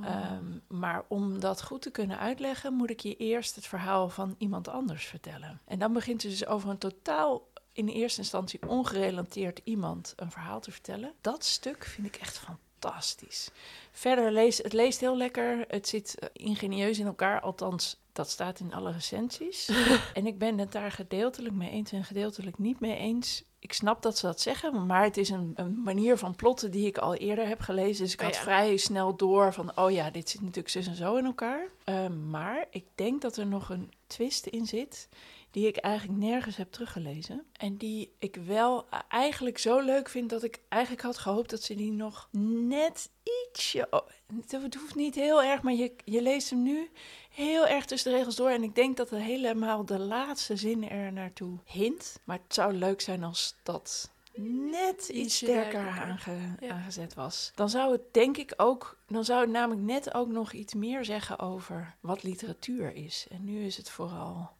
[0.03, 2.73] Ehm, maar om dat goed te kunnen uitleggen...
[2.73, 5.61] moet ik je eerst het verhaal van iemand anders vertellen.
[5.65, 7.47] En dan begint ze dus over een totaal...
[7.73, 11.13] in eerste instantie ongerelateerd iemand een verhaal te vertellen.
[11.21, 12.37] Dat stuk vind ik echt
[12.79, 13.51] fantastisch.
[13.91, 15.65] Verder leest het leest heel lekker.
[15.67, 19.71] Het zit eh, ingenieus in elkaar, althans dat staat in alle recensies.
[20.13, 23.43] en ik ben het daar gedeeltelijk mee eens en gedeeltelijk niet mee eens.
[23.59, 26.87] Ik snap dat ze dat zeggen, maar het is een, een manier van plotten die
[26.87, 28.03] ik al eerder heb gelezen.
[28.03, 28.41] Dus ik Oh had ja.
[28.41, 31.67] vrij snel door van, oh ja, dit zit natuurlijk zus en zo in elkaar.
[31.83, 35.09] Eh, maar ik denk dat er nog een twist in zit
[35.57, 37.45] die ik eigenlijk nergens heb teruggelezen.
[37.51, 41.75] En die ik wel eigenlijk zo leuk vind dat ik eigenlijk had gehoopt dat ze
[41.75, 44.03] die nog net ietsje...
[44.41, 46.89] Het hoeft niet heel erg, maar je, je leest hem nu
[47.29, 48.49] heel erg tussen de regels door.
[48.49, 52.19] En ik denk dat er helemaal de laatste zin er naartoe hint.
[52.23, 56.31] Maar het zou leuk zijn als dat net iets sterker duidelijker.
[56.33, 56.69] aange- Ja.
[56.73, 57.51] aangezet was.
[57.55, 61.05] Dan zou het denk ik ook, dan zou het namelijk net ook nog iets meer
[61.05, 63.27] zeggen over wat literatuur is.
[63.29, 64.55] En nu is het vooral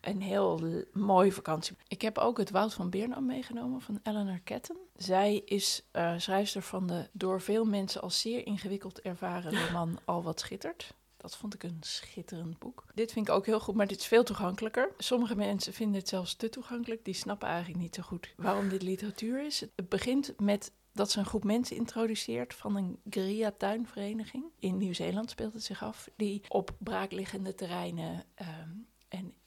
[0.00, 1.76] een heel mooie vakantie.
[1.88, 4.76] Ik heb ook het Woud van Beernam meegenomen van Eleanor Ketten.
[4.96, 10.22] Zij is eh, schrijfster van de door veel mensen als zeer ingewikkeld ervaren roman Al
[10.22, 10.94] wat schittert.
[11.16, 12.84] Dat vond ik een schitterend boek.
[12.94, 14.92] Dit vind ik ook heel goed, maar dit is veel toegankelijker.
[14.98, 17.04] Sommige mensen vinden het zelfs te toegankelijk.
[17.04, 19.60] Die snappen eigenlijk niet zo goed waarom dit literatuur is.
[19.60, 24.44] Het begint met dat ze een groep mensen introduceert van een guerrilla-tuinvereniging.
[24.58, 26.08] In Nieuw-Zeeland speelt het zich af.
[26.16, 28.68] Die op braakliggende terreinen ehm,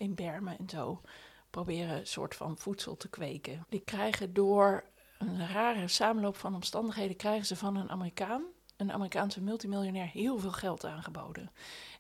[0.02, 1.02] in bermen en zo
[1.50, 3.66] proberen een soort van voedsel te kweken.
[3.70, 4.84] Die krijgen door
[5.18, 7.16] een rare samenloop van omstandigheden...
[7.16, 8.44] krijgen ze van een Amerikaan,
[8.78, 11.52] een Amerikaanse multimiljonair, heel veel geld aangeboden.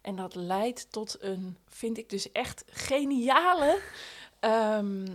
[0.01, 3.81] En dat leidt tot een, vind ik dus echt geniale...
[4.39, 5.05] ehm,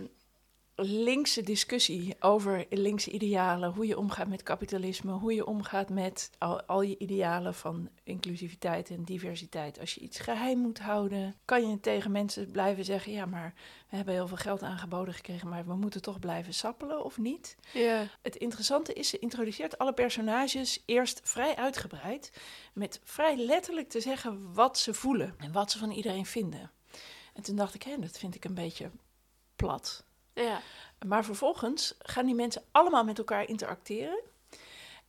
[0.77, 6.63] linkse discussie over linkse idealen, hoe je omgaat met kapitalisme, hoe je omgaat met al,
[6.63, 9.81] al je idealen van inclusiviteit en diversiteit.
[9.81, 13.55] Als je iets geheim moet houden, kan je tegen mensen blijven zeggen: ja, maar
[13.89, 17.57] we hebben heel veel geld aangeboden gekregen, maar we moeten toch blijven sappelen of niet?
[17.73, 18.07] Ja.
[18.23, 22.33] Het interessante is, ze introduceert alle personages eerst vrij uitgebreid,
[22.73, 26.71] met vrij letterlijk te zeggen wat ze voelen en wat ze van iedereen vinden.
[27.35, 28.91] En toen dacht ik, hé, dat vind ik een beetje
[29.57, 30.06] plat.
[30.45, 30.61] Ja.
[31.07, 34.19] Maar vervolgens gaan die mensen allemaal met elkaar interacteren.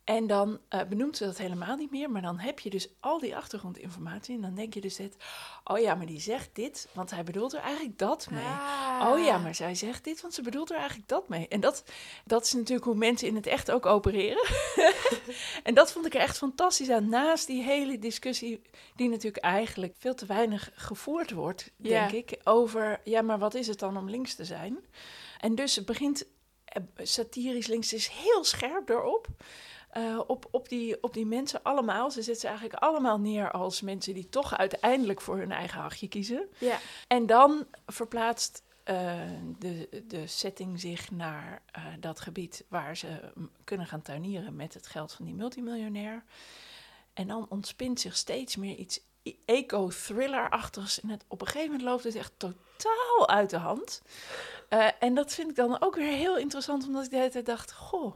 [0.08, 2.10] En dan eh, benoemt ze dat helemaal niet meer.
[2.10, 4.34] Maar dan heb je dus al die achtergrondinformatie.
[4.34, 5.16] En dan denk je dus dit.
[5.64, 8.44] Oh ja, maar die zegt dit, want hij bedoelt er eigenlijk dat mee.
[8.44, 9.10] Ah.
[9.10, 11.48] Oh ja, maar zij zegt dit, want ze bedoelt er eigenlijk dat mee.
[11.48, 11.84] En dat,
[12.24, 14.46] dat is natuurlijk hoe mensen in het echt ook opereren.
[15.68, 17.08] en dat vond ik er echt fantastisch aan.
[17.08, 18.62] Naast die hele discussie,
[18.96, 22.08] die natuurlijk eigenlijk veel te weinig gevoerd wordt, Ja.
[22.08, 24.78] denk ik, over, ja, maar wat is het dan om links te zijn?
[25.40, 26.26] En dus het begint
[26.64, 29.28] eh, satirisch links, is heel scherp erop.
[29.88, 32.10] Eh, op, op, die, op die mensen allemaal.
[32.10, 36.08] Ze zet ze eigenlijk allemaal neer als mensen die toch uiteindelijk voor hun eigen hachje
[36.08, 36.48] kiezen.
[36.58, 36.78] Ja.
[37.06, 39.20] En dan verplaatst eh,
[39.58, 44.74] de, de setting zich naar eh, dat gebied waar ze mm, kunnen gaan tuinieren met
[44.74, 46.24] het geld van die multimiljonair.
[47.14, 51.00] En dan ontspint zich steeds meer iets i- eco-thriller-achtigs.
[51.00, 54.02] En het, op een gegeven moment loopt het echt totaal uit de hand.
[54.98, 57.72] En dat vind ik dan ook weer heel interessant, omdat ik de hele tijd dacht:
[57.72, 58.14] goh,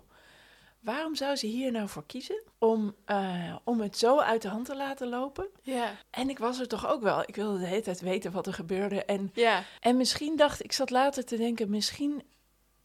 [0.83, 2.43] waarom zou ze hier nou voor kiezen?
[2.59, 5.47] Om, eh, om het zo uit de hand te laten lopen.
[5.63, 5.97] Ja.
[6.11, 7.21] En ik was er toch ook wel.
[7.27, 9.05] Ik wilde de hele tijd weten wat er gebeurde.
[9.05, 9.65] En, Ja.
[9.81, 12.23] en misschien dacht ik, zat later te denken, misschien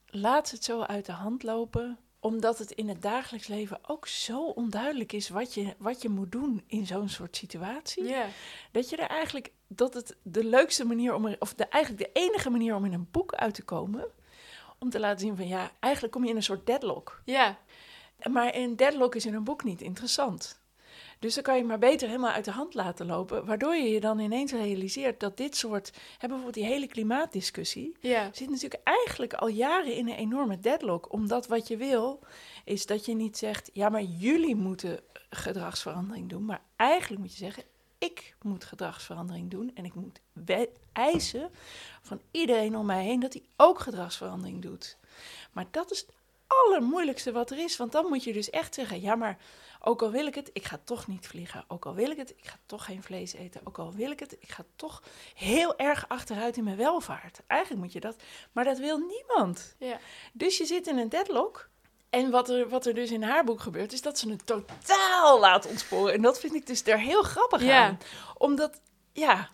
[0.05, 1.97] laat ze het zo uit de hand lopen.
[2.19, 6.31] Omdat het in het dagelijks leven ook zo onduidelijk is wat je, wat je moet
[6.31, 8.03] doen in zo'n soort situatie.
[8.03, 8.25] Ja.
[8.71, 12.19] Dat je er eigenlijk, dat het de leukste manier om er, of de, eigenlijk de
[12.19, 14.05] enige manier om in een boek uit te komen.
[14.79, 17.21] Om te laten zien van ja, eigenlijk kom je in een soort deadlock.
[17.25, 17.57] Ja.
[18.23, 20.59] Maar een deadlock is in een boek niet interessant.
[21.19, 23.45] Dus dan kan je maar beter helemaal uit de hand laten lopen.
[23.45, 25.91] Waardoor je je dan ineens realiseert dat dit soort.
[26.17, 27.95] Hè, bijvoorbeeld die hele klimaatdiscussie.
[27.99, 28.29] Ja.
[28.33, 31.11] zit natuurlijk eigenlijk al jaren in een enorme deadlock.
[31.13, 32.19] Omdat wat je wil,
[32.65, 33.69] is dat je niet zegt.
[33.73, 34.99] Ja, maar jullie moeten
[35.29, 36.45] gedragsverandering doen.
[36.45, 37.63] Maar eigenlijk moet je zeggen.
[37.97, 39.71] Ik moet gedragsverandering doen.
[39.73, 40.19] En ik moet
[40.91, 41.49] eisen
[42.01, 44.97] van iedereen om mij heen dat hij ook gedragsverandering doet.
[45.51, 46.05] Maar dat is
[46.47, 47.77] allermoeilijkste wat er is.
[47.77, 49.37] Want dan moet je dus echt zeggen: ja, maar
[49.81, 51.63] ook al wil ik het, ik ga toch niet vliegen.
[51.67, 53.61] Ook al wil ik het, ik ga toch geen vlees eten.
[53.63, 57.41] Ook al wil ik het, ik ga toch heel erg achteruit in mijn welvaart.
[57.47, 58.15] Eigenlijk moet je dat,
[58.51, 59.75] maar dat wil niemand.
[59.79, 59.99] Ja.
[60.33, 61.69] Dus je zit in een deadlock.
[62.09, 65.39] En wat er, wat er dus in haar boek gebeurt, is dat ze het totaal
[65.39, 66.13] laat ontsporen.
[66.13, 67.85] En dat vind ik dus daar heel grappig Ja.
[67.85, 67.99] aan.
[68.37, 68.81] Omdat,
[69.13, 69.49] ja,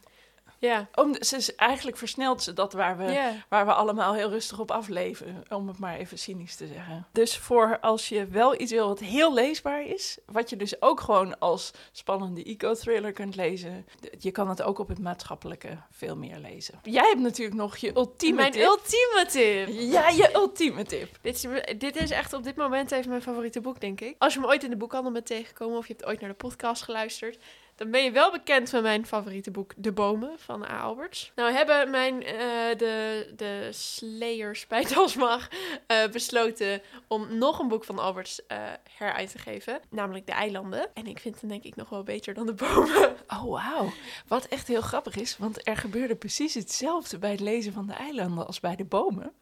[0.68, 0.88] Ja.
[0.96, 4.72] om, ze, is- eigenlijk versnelt ze dat waar we, waar we allemaal heel rustig op
[4.72, 7.08] afleven, om het maar even cynisch te zeggen.
[7.12, 11.00] Dus voor als je wel iets wil wat heel leesbaar is, wat je dus ook
[11.00, 13.86] gewoon als spannende eco-thriller kunt lezen,
[14.20, 16.80] je kan het ook op het maatschappelijke veel meer lezen.
[16.84, 18.64] Jij hebt natuurlijk nog je ultieme Mijn tip.
[18.64, 19.68] ultieme tip.
[19.92, 21.18] ja, je ultieme tip.
[21.22, 21.48] Dit is,
[21.78, 24.16] dit is echt op dit moment even mijn favoriete boek, denk ik.
[24.18, 26.36] Als je me ooit in de boekhandel bent tegengekomen of je hebt ooit naar de
[26.36, 27.38] podcast geluisterd,
[27.76, 30.82] dan ben je wel bekend met mijn favoriete boek, De Bomen van A.
[30.82, 31.32] Alberts.
[31.36, 35.50] Nou hebben mijn, eh, de, de Slayers bij Dasmag
[35.88, 38.58] eh besloten om nog een boek van Alberts eh
[38.98, 40.90] heruit te geven, namelijk De Eilanden.
[40.94, 43.16] En ik vind hem denk ik nog wel beter dan De Bomen.
[43.28, 43.92] Oh, wauw.
[44.28, 47.94] Wat echt heel grappig is, want er gebeurde precies hetzelfde bij het lezen van de
[47.94, 49.34] eilanden als bij de bomen.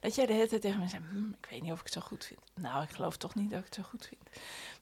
[0.00, 1.92] Dat jij de hele tijd tegen me zei, "Hm, ik weet niet of ik het
[1.92, 2.40] zo goed vind.
[2.54, 4.20] Nou, ik geloof toch niet dat ik het zo goed vind.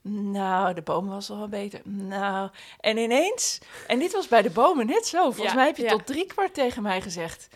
[0.01, 1.81] Nou, de bomen was al wel beter.
[1.83, 5.23] Nou, en ineens, en dit was bij de bomen net zo.
[5.23, 5.89] Volgens Ja, mij heb je ja.
[5.89, 7.47] tot drie kwart tegen mij gezegd,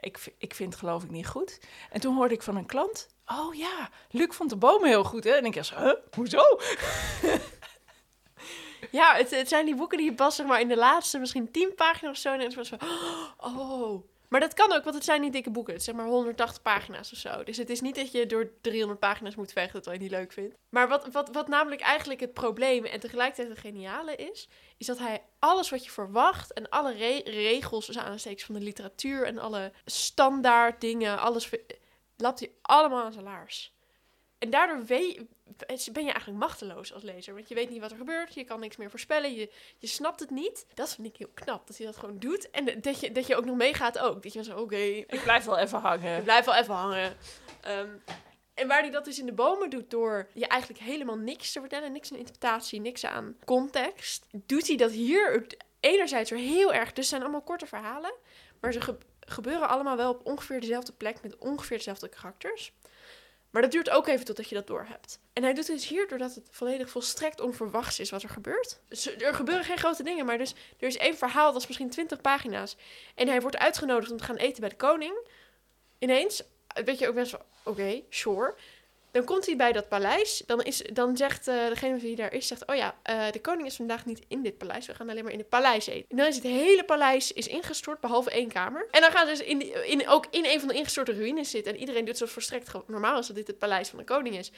[0.00, 1.60] ik, ik vind het geloof ik niet goed.
[1.90, 5.24] En toen hoorde ik van een klant, Oh ja, Luc vond de bomen heel goed,
[5.24, 5.30] hè?
[5.30, 5.92] En ik dacht, huh?
[6.14, 6.42] hoezo?
[8.90, 11.50] Ja, het, het zijn die boeken die je pas zeg maar in de laatste misschien
[11.50, 12.32] tien pagina's of zo.
[12.32, 12.78] En het was van,
[13.58, 14.04] oh.
[14.28, 15.74] Maar dat kan ook, want het zijn niet dikke boeken.
[15.74, 17.44] Het zeg maar 180 pagina's of zo.
[17.44, 20.32] Dus het is niet dat je door 300 pagina's moet vechten terwijl je niet leuk
[20.32, 20.54] vindt.
[20.68, 24.98] Maar wat, wat, wat namelijk eigenlijk het probleem en tegelijkertijd het geniale is, is dat
[24.98, 29.38] hij alles wat je verwacht en alle re- regels, dus aanstekens van de literatuur en
[29.38, 31.50] alle standaard dingen, alles
[32.16, 33.73] lapt hij allemaal aan zijn laars.
[34.44, 35.20] En daardoor weet,
[35.92, 37.34] ben je eigenlijk machteloos als lezer.
[37.34, 38.34] Want je weet niet wat er gebeurt.
[38.34, 39.34] Je kan niks meer voorspellen.
[39.34, 40.66] Je, je snapt het niet.
[40.74, 41.66] Dat vind ik heel knap.
[41.66, 42.50] Dat hij dat gewoon doet.
[42.50, 44.22] En dat je, dat je ook nog meegaat ook.
[44.22, 46.22] Dat je zo, oké, Ik blijf wel even ik hangen.
[46.22, 47.16] blijf wel even hangen.
[47.60, 47.88] Ehm,
[48.54, 51.60] en waar hij dat dus in de bomen doet door je eigenlijk helemaal niks te
[51.60, 51.92] vertellen.
[51.92, 54.26] Niks aan interpretatie, niks aan context.
[54.32, 55.46] Doet hij dat hier
[55.80, 56.88] enerzijds weer heel erg.
[56.88, 58.14] Dus het zijn allemaal korte verhalen.
[58.60, 61.22] Maar ze ge- gebeuren allemaal wel op ongeveer dezelfde plek.
[61.22, 62.72] Met ongeveer dezelfde karakters.
[63.54, 65.18] Maar dat duurt ook even totdat je dat doorhebt.
[65.32, 68.80] En hij doet het dus hier doordat het volledig volstrekt onverwachts is wat er gebeurt.
[68.88, 71.90] Dus er gebeuren geen grote dingen, maar dus, er is één verhaal, dat is misschien
[71.90, 72.76] 20 pagina's.
[73.14, 75.28] En hij wordt uitgenodigd om te gaan eten bij de koning.
[75.98, 76.42] Ineens,
[76.84, 78.54] weet je ook best wel, oké, sure.
[79.14, 80.42] Dan komt hij bij dat paleis.
[80.46, 83.66] Dan, is, dan zegt eh, degene die daar is, zegt, oh ja, eh, de koning
[83.66, 84.86] is vandaag niet in dit paleis.
[84.86, 86.06] We gaan alleen maar in het paleis eten.
[86.08, 88.86] En dan is het hele paleis is ingestort, behalve één kamer.
[88.90, 91.50] En dan gaan ze dus in, die- in, ook in een van de ingestorte ruïnes
[91.50, 91.72] zitten.
[91.72, 94.36] En iedereen doet zo volstrekt gewoon normaal als dat dit het paleis van de koning
[94.38, 94.50] is.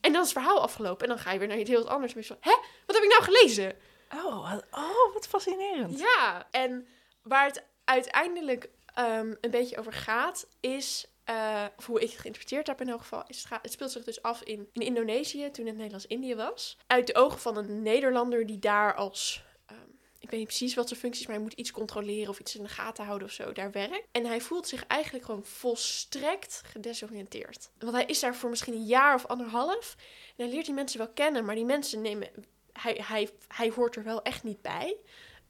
[0.00, 1.02] En dan is het verhaal afgelopen.
[1.08, 2.12] En dan ga je weer naar iets heel anders.
[2.14, 2.56] En je zo, hè?
[2.86, 3.76] Wat heb ik nou gelezen?
[4.14, 5.98] Oh, wat, oh, wat fascinerend.
[5.98, 6.86] Ja, en
[7.22, 12.66] waar het uiteindelijk ehm, een beetje over gaat, is, eh, of hoe ik het geïnterpreteerd
[12.66, 13.24] heb in elk geval,
[13.62, 16.76] het, speelt zich dus af in, in Indonesië, toen het Nederlands-Indië was.
[16.86, 19.78] Uit de ogen van een Nederlander die daar als, ehm,
[20.18, 22.56] ik weet niet precies wat zijn functie is, maar hij moet iets controleren of iets
[22.56, 24.06] in de gaten houden of zo, daar werkt.
[24.12, 27.70] En hij voelt zich eigenlijk gewoon volstrekt gedesoriënteerd.
[27.78, 29.96] Want hij is daar voor misschien een jaar of anderhalf.
[30.36, 32.28] En hij leert die mensen wel kennen, maar die mensen nemen,
[32.72, 34.96] hij, hij, hij hoort er wel echt niet bij.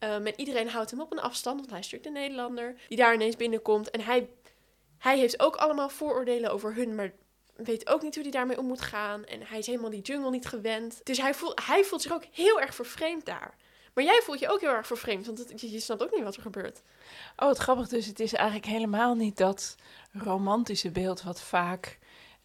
[0.01, 2.97] Um, en iedereen houdt hem op een afstand, want hij is natuurlijk de Nederlander die
[2.97, 3.91] daar ineens binnenkomt.
[3.91, 4.29] En hij,
[4.99, 7.13] hij heeft ook allemaal vooroordelen over hun, maar
[7.57, 9.25] weet ook niet hoe hij daarmee om moet gaan.
[9.25, 11.01] En hij is helemaal die jungle niet gewend.
[11.05, 13.55] Dus hij voelt, hij voelt zich ook heel erg vervreemd daar.
[13.95, 16.25] Maar jij voelt je ook heel erg vervreemd, want het- je, je snapt ook niet
[16.25, 16.83] wat er gebeurt.
[17.37, 17.89] Oh, wat grappig.
[17.89, 19.77] Dus het is eigenlijk helemaal niet dat
[20.13, 21.98] romantische beeld wat vaak,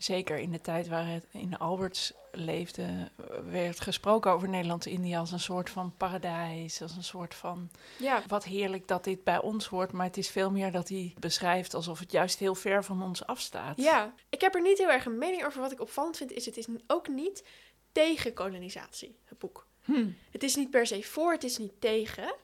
[0.04, 3.12] zeker in de tijd waar het in Alberts leefde,
[3.50, 8.44] werd gesproken over Nederland-Indië als een soort van paradijs, als een soort van Ja, wat
[8.44, 12.00] heerlijk dat dit bij ons hoort, maar het is veel meer dat hij beschrijft alsof
[12.00, 13.78] het juist heel ver van ons afstaat.
[13.78, 14.14] ja.
[14.30, 15.62] Ik heb er niet heel erg een mening over.
[15.62, 17.44] Wat ik opvallend vind, is het is ook niet
[17.92, 19.68] tegen kolonisatie, het boek.
[19.84, 20.08] Hm.
[20.32, 22.36] Het is niet per se voor, het is niet tegen.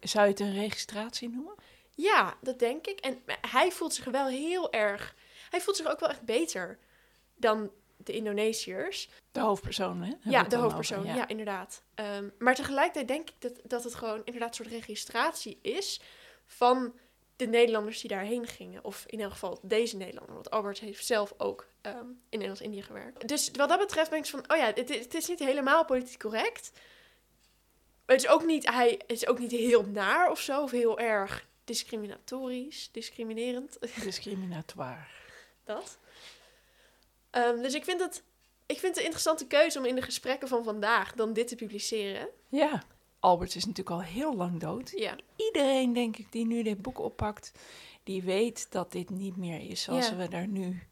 [0.00, 1.54] Zou je het een registratie noemen?
[1.94, 2.98] Ja, dat denk ik.
[2.98, 5.14] En hij voelt zich wel heel erg.
[5.50, 6.78] Hij voelt zich ook wel echt beter
[7.40, 9.08] dan de Indonesiërs.
[9.32, 10.08] De hoofdpersoon, hè?
[10.08, 10.98] Hebben ja, de hoofdpersoon.
[10.98, 11.28] over, ja.
[11.28, 11.82] inderdaad.
[11.94, 16.00] Ehm, maar tegelijkertijd denk ik dat, dat het gewoon inderdaad een soort registratie is
[16.46, 16.94] van
[17.36, 18.84] de Nederlanders die daarheen gingen.
[18.84, 20.34] Of in elk geval deze Nederlander.
[20.34, 23.28] Want Albert heeft zelf ook ehm, in Nederlands-Indië gewerkt.
[23.28, 26.18] Dus wat dat betreft ben ik van, oh ja, het, het is niet helemaal politiek
[26.18, 26.72] correct.
[28.06, 30.62] Het is ook niet, hij het is ook niet heel naar of zo.
[30.62, 33.78] Of heel erg discriminatorisch, discriminerend.
[34.02, 35.06] Discriminatoire.
[35.64, 35.98] dat.
[37.30, 38.22] Ehm, dus ik vind het,
[38.66, 41.54] ik vind het een interessante keuze om in de gesprekken van vandaag dan dit te
[41.56, 42.28] publiceren.
[42.48, 42.82] Ja.
[43.20, 44.92] Albert is natuurlijk al heel lang dood.
[44.94, 47.52] Ja, Iedereen, denk ik, die nu dit boek oppakt,
[48.04, 50.16] die weet dat dit niet meer is zoals Ja.
[50.16, 50.82] we daar nu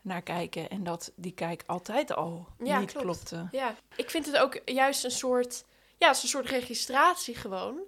[0.00, 0.70] naar kijken.
[0.70, 3.04] En dat die kijk altijd al Ja, niet klopt.
[3.06, 3.48] klopte.
[3.50, 3.76] ja.
[3.96, 5.64] Ik vind het ook juist een soort,
[5.98, 7.78] ja, een soort registratie gewoon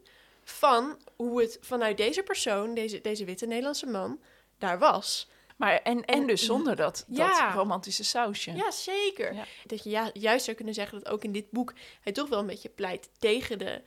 [0.44, 4.20] van hoe het vanuit deze persoon, deze, deze witte Nederlandse man,
[4.58, 5.28] daar was.
[5.58, 7.46] Maar en, en En- dus zonder dat, Ja.
[7.46, 8.52] dat romantische sausje.
[8.52, 9.34] Ja, zeker.
[9.34, 9.44] Ja.
[9.66, 12.38] Dat je ja, juist zou kunnen zeggen dat ook in dit boek hij toch wel
[12.38, 13.82] een beetje pleit tegen de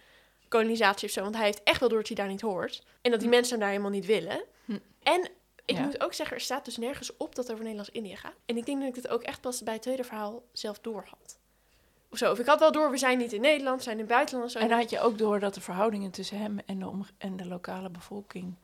[0.48, 1.22] kolonisatie of zo.
[1.22, 2.84] Want hij heeft echt wel door dat hij daar niet hoort.
[3.02, 3.36] En dat die Hm.
[3.36, 4.44] mensen hem daar helemaal niet willen.
[4.66, 4.78] Hm.
[5.04, 5.30] En
[5.66, 5.84] ik Ja.
[5.84, 8.36] moet ook zeggen, er staat dus nergens op dat het over Nederlands-Indië gaat.
[8.46, 11.06] En ik denk dat ik het ook echt pas bij het tweede verhaal zelf door
[11.10, 11.40] had.
[12.10, 12.32] Of zo.
[12.32, 14.56] Of ik had wel door, we zijn niet in Nederland, we zijn in het buitenland.
[14.56, 17.46] En dan had je ook door dat de verhoudingen tussen hem en de, en de
[17.48, 18.56] lokale bevolking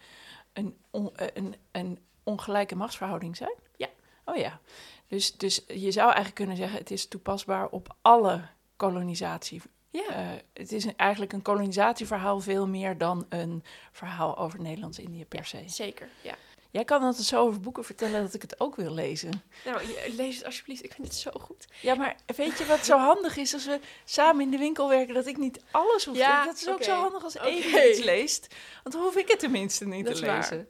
[0.53, 3.55] een, eh, een, een ongelijke machtsverhouding zijn?
[3.75, 3.87] Ja.
[4.25, 4.59] Oh ja.
[5.07, 8.41] Dus, dus je zou eigenlijk kunnen zeggen, het is toepasbaar op alle
[8.75, 9.61] kolonisatie.
[9.89, 10.07] ja.
[10.07, 15.45] Eh, het is een- eigenlijk een kolonisatieverhaal veel meer dan een verhaal over Nederlands-Indië per
[15.45, 15.63] se.
[15.65, 16.35] Zeker, ja.
[16.71, 19.43] Jij kan altijd zo over boeken vertellen dat ik het ook wil lezen.
[19.65, 19.81] Nou,
[20.15, 20.83] lees het alsjeblieft.
[20.83, 21.67] Ik vind het zo goed.
[21.81, 25.13] Ja, maar weet je wat zo handig is als we samen in de winkel werken,
[25.13, 26.45] dat ik niet alles hoef te Ja, lezen?
[26.45, 27.35] Dat is ook zo handig als.
[27.37, 28.55] Eva iets leest.
[28.83, 30.65] Want dan hoef ik het tenminste niet Dat te is waar.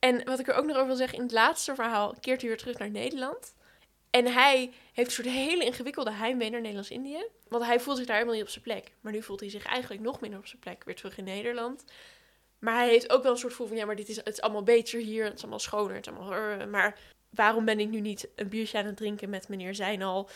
[0.00, 2.50] En wat ik er ook nog over wil zeggen, in het laatste verhaal keert hij
[2.50, 3.54] weer terug naar Nederland.
[4.10, 7.24] En hij heeft een soort hele ingewikkelde heimwee naar Nederlands-Indië.
[7.48, 8.92] Want hij voelt zich daar helemaal niet op zijn plek.
[9.00, 10.84] Maar nu voelt hij zich eigenlijk nog minder op zijn plek.
[10.84, 11.84] Weer terug in Nederland.
[12.58, 13.76] Maar hij heeft ook wel een soort gevoel van...
[13.76, 15.24] Ja, maar dit is, het is allemaal beter hier.
[15.24, 15.94] Het is allemaal schoner.
[15.94, 16.58] Het is allemaal...
[16.58, 16.98] eh, maar
[17.30, 20.28] waarom ben ik nu niet een biertje aan het drinken met meneer Zijnal?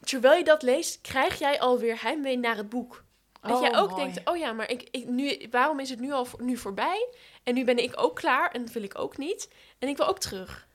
[0.00, 3.04] Terwijl je dat leest, krijg jij alweer heimwee naar het boek.
[3.40, 4.02] Dat jij ook mooi.
[4.02, 7.08] denkt, oh ja, maar ik, ik, nu, waarom is het nu al nu voorbij?
[7.46, 9.48] En nu ben ik ook klaar en dat wil ik ook niet.
[9.78, 10.66] En ik wil ook terug.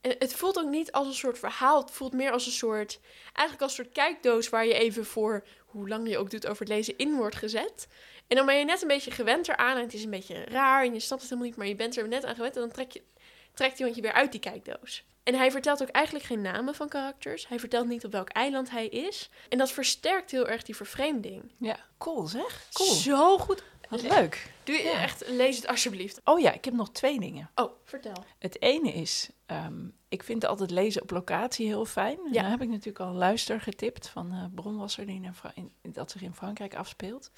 [0.00, 1.80] En het voelt ook niet als een soort verhaal.
[1.80, 3.00] Het voelt meer als een soort,
[3.32, 6.58] eigenlijk als een soort kijkdoos waar je even voor, hoe lang je ook doet over
[6.58, 7.88] het lezen, in wordt gezet.
[8.26, 10.84] En dan ben je net een beetje gewend eraan en het is een beetje raar
[10.84, 12.70] en je snapt het helemaal niet, maar je bent er net aan gewend en dan
[12.70, 13.02] trek je,
[13.54, 15.04] trekt iemand je weer uit die kijkdoos.
[15.22, 17.48] En hij vertelt ook eigenlijk geen namen van karakters.
[17.48, 19.30] Hij vertelt niet op welk eiland hij is.
[19.48, 21.52] En dat versterkt heel erg die vervreemding.
[21.58, 22.68] Ja, cool zeg.
[22.72, 22.94] Cool.
[22.94, 23.62] Zo goed.
[23.92, 24.50] Wat leuk.
[24.64, 26.20] Doe je echt, lees het alsjeblieft.
[26.24, 27.50] Oh ja, ik heb nog twee dingen.
[27.54, 28.24] Oh, vertel.
[28.38, 32.18] Het ene is, ehm, ik vind altijd lezen op locatie heel fijn.
[32.32, 32.42] Ja.
[32.42, 35.14] daar heb ik natuurlijk al luister getipt van eh Bronwasser, die
[35.54, 37.30] in in- dat zich in Frankrijk afspeelt.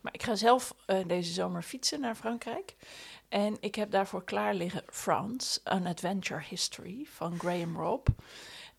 [0.00, 2.74] Maar ik ga zelf eh, deze zomer fietsen naar Frankrijk.
[3.28, 8.08] En ik heb daarvoor klaar liggen France, An Adventure History van Graham Robb.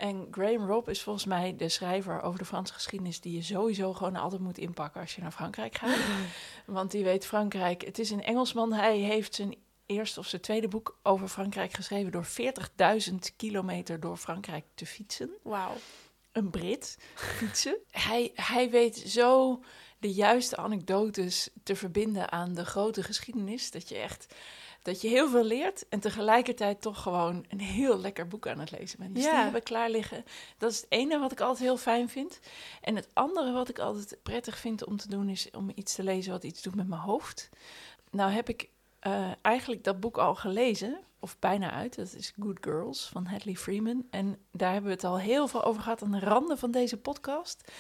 [0.02, 3.94] En Graham Robb is volgens mij de schrijver over de Franse geschiedenis die je sowieso
[3.94, 5.98] gewoon altijd moet inpakken als je naar Frankrijk gaat.
[6.66, 7.82] Want die weet Frankrijk.
[7.82, 8.74] Het is een Engelsman.
[8.74, 12.28] Hij heeft zijn eerste of zijn tweede boek over Frankrijk geschreven door
[13.10, 15.30] 40.000 kilometer door Frankrijk te fietsen.
[15.44, 15.76] Wauw.
[16.32, 17.78] Een Brit fietsen.
[17.92, 19.60] hij, hij weet zo
[20.00, 23.72] de juiste anekdotes te verbinden aan de grote geschiedenis.
[23.72, 24.36] Dat je echt
[24.82, 28.72] dat je heel veel leert en tegelijkertijd toch gewoon een heel lekker boek aan het
[28.72, 29.16] lezen bent.
[29.16, 29.32] Dus Ja.
[29.32, 30.24] die hebben klaar liggen.
[30.58, 32.40] Dat is het ene wat ik altijd heel fijn vind.
[32.82, 36.04] En het andere wat ik altijd prettig vind om te doen is om iets te
[36.04, 37.50] lezen wat iets doet met mijn hoofd.
[38.12, 41.96] Nou heb ik eh, eigenlijk dat boek al gelezen, of bijna uit.
[41.96, 44.06] Dat is Good Girls van Hadley Freeman.
[44.10, 46.98] En daar hebben we het al heel veel over gehad aan de randen van deze
[46.98, 47.72] podcast.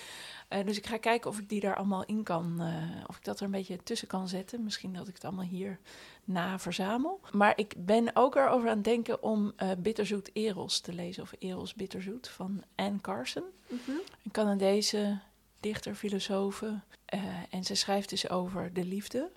[0.47, 3.23] Eh, dus ik ga kijken of ik die daar allemaal in kan, eh, of ik
[3.23, 4.63] dat er een beetje tussen kan zetten.
[4.63, 5.79] Misschien dat ik het allemaal hier
[6.23, 7.19] na verzamel.
[7.31, 11.31] Maar ik ben ook erover aan het denken om eh, Bitterzoet Eros te lezen, of
[11.39, 13.43] Eros Bitterzoet van Anne Carson.
[13.67, 13.91] Mhm.
[14.23, 15.19] Een Canadese
[15.59, 16.61] dichter, filosoof.
[17.05, 19.31] eh, en ze schrijft dus over de liefde,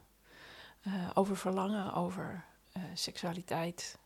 [0.82, 2.44] eh, over verlangen, over
[2.94, 3.98] seksualiteit,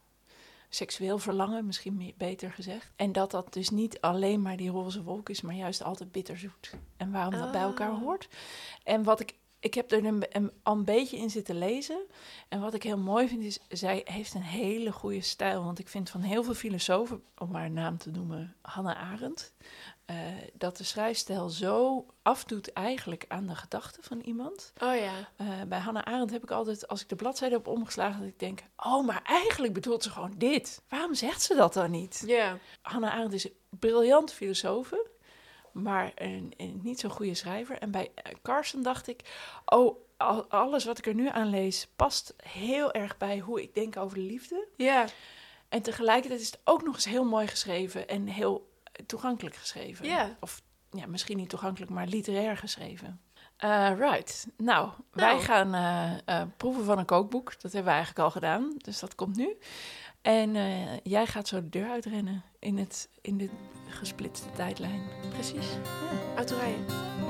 [0.69, 2.91] seksueel verlangen, misschien meer, beter gezegd.
[2.97, 6.75] En dat dat dus niet alleen maar die roze wolk is, maar juist altijd bitterzoet.
[6.97, 7.99] En waarom dat bij elkaar Ah.
[7.99, 8.29] hoort.
[8.85, 9.35] En wat ik,
[9.69, 12.07] ik heb er een, een, een beetje in zitten lezen.
[12.49, 15.65] En wat ik heel mooi vind is, zij heeft een hele goede stijl.
[15.65, 19.53] Want ik vind van heel veel filosofen, om maar een naam te noemen, Hannah Arendt,
[20.05, 20.17] eh,
[20.55, 24.73] dat de schrijfstijl zo afdoet eigenlijk aan de gedachten van iemand.
[24.83, 25.13] Oh ja.
[25.37, 28.39] Eh, bij Hannah Arendt heb ik altijd, als ik de bladzijde heb omgeslagen, dat ik
[28.39, 30.83] denk, oh, maar eigenlijk bedoelt ze gewoon dit.
[30.89, 32.23] Waarom zegt ze dat dan niet?
[32.27, 32.59] Ja.
[32.83, 34.93] Hannah Arendt is een briljant filosoof,
[35.83, 37.79] maar een, een niet zo'n goede schrijver.
[37.79, 39.21] En bij eh, Carson dacht ik,
[39.65, 43.75] oh, al- alles wat ik er nu aan lees past heel erg bij hoe ik
[43.75, 44.67] denk over de liefde.
[44.77, 45.05] Ja.
[45.69, 48.71] En tegelijkertijd is het ook nog eens heel mooi geschreven en heel
[49.07, 50.07] toegankelijk geschreven.
[50.07, 50.37] Ja.
[50.41, 53.21] Of ja, misschien niet toegankelijk, maar literair geschreven.
[53.57, 54.47] Eh, right.
[54.57, 55.41] Nou, wij Nou.
[55.41, 55.75] gaan
[56.25, 57.47] eh, proeven van een kookboek.
[57.61, 59.57] Dat hebben we eigenlijk al gedaan, dus dat komt nu.
[60.23, 60.53] En
[61.03, 63.49] jij gaat zo de deur uitrennen in, het, in de
[63.89, 65.01] gesplitste tijdlijn.
[65.29, 65.71] Precies.
[65.73, 66.85] Ja, Autorijden.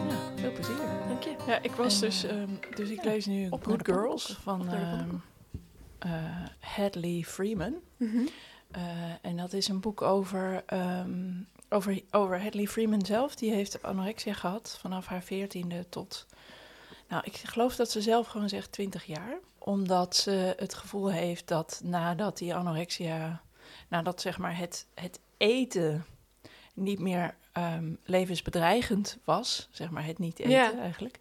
[0.09, 0.77] ja veel plezier.
[1.09, 1.37] Dank je.
[1.47, 4.69] Ja, ik was En, dus, ehm, dus ik ja, lees nu Good de Girls van
[4.69, 5.15] ehm,
[5.99, 6.11] eh,
[6.61, 7.75] Hadley Freeman.
[7.97, 8.27] Mhm.
[8.71, 8.83] Eh,
[9.23, 11.33] en dat is een boek over, ehm,
[11.69, 13.35] over, over Hadley Freeman zelf.
[13.35, 16.27] Die heeft anorexia gehad vanaf haar veertiende tot...
[17.09, 19.39] Nou, ik geloof dat ze zelf gewoon zegt 20 jaar.
[19.59, 23.43] Omdat ze het gevoel heeft dat nadat die anorexia...
[23.89, 26.05] Nadat zeg maar het, het eten
[26.75, 29.69] niet meer ehm, levensbedreigend was.
[29.71, 30.73] Zeg maar het niet eten Ja.
[30.79, 31.19] eigenlijk.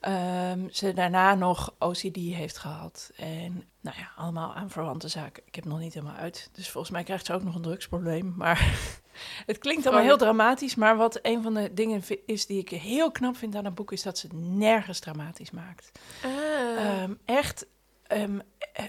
[0.00, 3.10] ehm, ze daarna nog OCD heeft gehad.
[3.16, 5.42] En nou ja, allemaal aan verwante zaken.
[5.46, 6.48] Ik heb het nog niet helemaal uit.
[6.52, 8.34] Dus volgens mij krijgt ze ook nog een drugsprobleem.
[8.36, 8.78] Maar
[9.46, 10.74] het klinkt allemaal heel dramatisch.
[10.74, 13.92] Maar wat een van de dingen is die ik heel knap vind aan het boek...
[13.92, 15.90] is dat ze het nergens dramatisch maakt.
[16.24, 17.00] Ah.
[17.02, 17.66] Ehm, echt...
[18.06, 18.84] eh,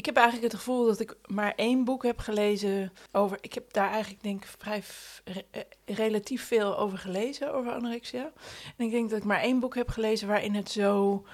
[0.00, 3.38] ik heb eigenlijk het gevoel dat ik maar één boek heb gelezen over...
[3.40, 4.82] Ik heb daar eigenlijk denk ik vrij
[5.24, 8.32] re- eh, relatief veel over gelezen, over anorexia.
[8.76, 11.24] En ik denk dat ik maar één boek heb gelezen waarin het zo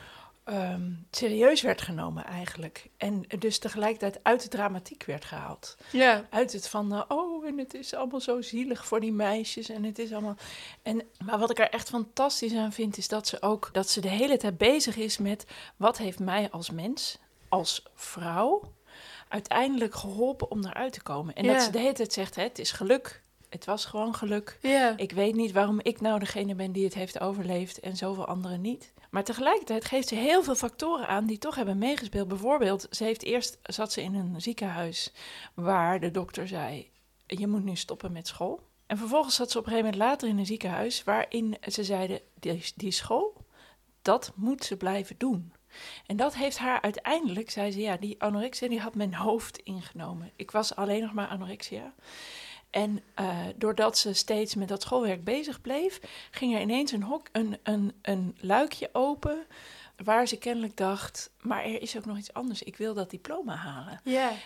[0.44, 2.88] ehm, serieus werd genomen eigenlijk.
[2.96, 5.76] En dus tegelijkertijd uit de dramatiek werd gehaald.
[5.90, 6.26] ja.
[6.30, 9.68] Uit het van, eh, oh, en het is allemaal zo zielig voor die meisjes.
[9.68, 10.36] En het is allemaal.
[10.82, 14.00] En, maar wat ik er echt fantastisch aan vind, is dat ze ook dat ze
[14.00, 15.46] de hele tijd bezig is met
[15.76, 17.18] wat heeft mij als mens,
[17.48, 18.72] als vrouw,
[19.28, 21.34] uiteindelijk geholpen om eruit te komen.
[21.34, 21.52] En Ja.
[21.52, 23.22] dat ze de hele tijd zegt, hè, het is geluk.
[23.48, 24.58] Het was gewoon geluk.
[24.62, 24.96] Ja.
[24.96, 28.60] Ik weet niet waarom ik nou degene ben die het heeft overleefd en zoveel anderen
[28.60, 28.92] niet.
[29.10, 32.28] Maar tegelijkertijd geeft ze heel veel factoren aan die toch hebben meegespeeld.
[32.28, 35.12] Bijvoorbeeld, ze heeft eerst zat ze in een ziekenhuis
[35.54, 36.90] waar de dokter zei:
[37.26, 38.60] je moet nu stoppen met school.
[38.86, 42.20] En vervolgens zat ze op een gegeven moment later in een ziekenhuis waarin ze zeiden:
[42.40, 43.44] die, die school,
[44.02, 45.52] dat moet ze blijven doen.
[46.06, 50.30] En dat heeft haar uiteindelijk, zei ze, ja, die anorexia die had mijn hoofd ingenomen.
[50.36, 51.94] Ik was alleen nog maar anorexia.
[52.70, 56.00] En uh, doordat ze steeds met dat schoolwerk bezig bleef,
[56.30, 59.46] ging er ineens een, hok, een, een, een luikje open.
[60.04, 62.62] Waar ze kennelijk dacht, maar er is ook nog iets anders.
[62.62, 64.00] Ik wil dat diploma halen.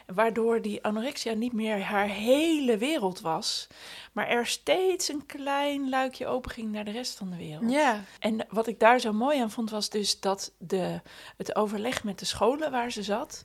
[0.06, 3.66] Waardoor die anorexia niet meer haar hele wereld was.
[4.12, 7.70] Maar er steeds een klein luikje open ging naar de rest van de wereld.
[7.70, 8.04] Ja.
[8.18, 11.00] En wat ik daar zo mooi aan vond, was dus dat de,
[11.36, 13.44] het overleg met de scholen waar ze zat.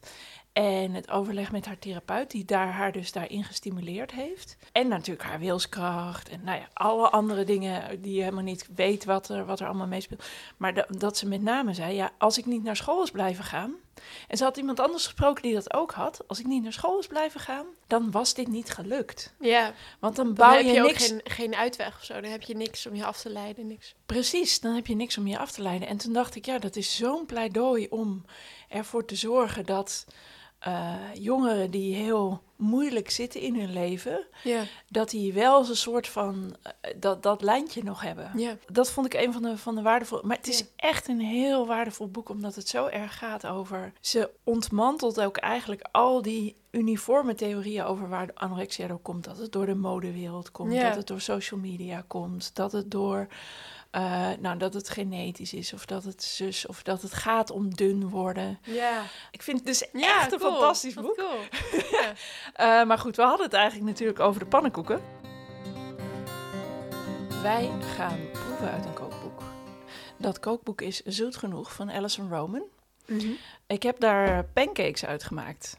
[0.55, 4.57] En het overleg met haar therapeut, die daar, haar dus daarin gestimuleerd heeft.
[4.71, 6.29] En natuurlijk haar wilskracht.
[6.29, 9.65] En nou ja, alle andere dingen die je helemaal niet weet wat er, wat er
[9.65, 10.23] allemaal meespeelt.
[10.57, 13.43] Maar dat, dat ze met name zei, ja, als ik niet naar school is blijven
[13.43, 13.75] gaan...
[14.27, 16.27] En ze had iemand anders gesproken die dat ook had.
[16.27, 19.33] Als ik niet naar school is blijven gaan, dan was dit niet gelukt.
[19.39, 19.73] Ja.
[19.99, 21.07] Want dan bouw je, je ook niks...
[21.07, 22.13] geen, geen uitweg of zo.
[22.21, 23.67] Dan heb je niks om je af te leiden.
[23.67, 23.95] Niks.
[24.05, 25.87] Precies, dan heb je niks om je af te leiden.
[25.87, 28.25] En toen dacht ik, ja, dat is zo'n pleidooi om
[28.69, 30.05] ervoor te zorgen dat
[30.59, 34.61] eh, jongeren die heel moeilijk zitten in hun leven, Ja.
[34.89, 38.31] dat die wel eens een soort van eh, dat, dat lijntje nog hebben.
[38.35, 38.57] Ja.
[38.71, 40.21] Dat vond ik een van de, van de waardevolle.
[40.25, 43.93] Maar het is echt een heel waardevol boek, omdat het zo erg gaat over.
[44.01, 49.23] Ze ontmantelt ook eigenlijk al die uniforme theorieën over waar de anorexia door komt.
[49.23, 53.27] Dat het door de modewereld komt, dat het door social media komt, dat het door.
[53.95, 57.75] Eh, nou, dat het genetisch is, of dat het zus, of dat het gaat om
[57.75, 58.59] dun worden.
[58.63, 59.01] Ja.
[59.31, 60.51] Ik vind het dus Ja, echt een cool.
[60.51, 61.15] fantastisch boek.
[61.17, 61.39] Cool.
[62.01, 62.13] Ja.
[62.53, 65.01] Eh, maar goed, we hadden het eigenlijk natuurlijk over de pannenkoeken.
[67.41, 69.41] Wij gaan proeven uit een kookboek.
[70.17, 72.63] Dat kookboek is Zoet Genoeg van Alison Roman.
[73.05, 73.31] Mhm.
[73.67, 75.77] Ik heb daar pancakes uitgemaakt.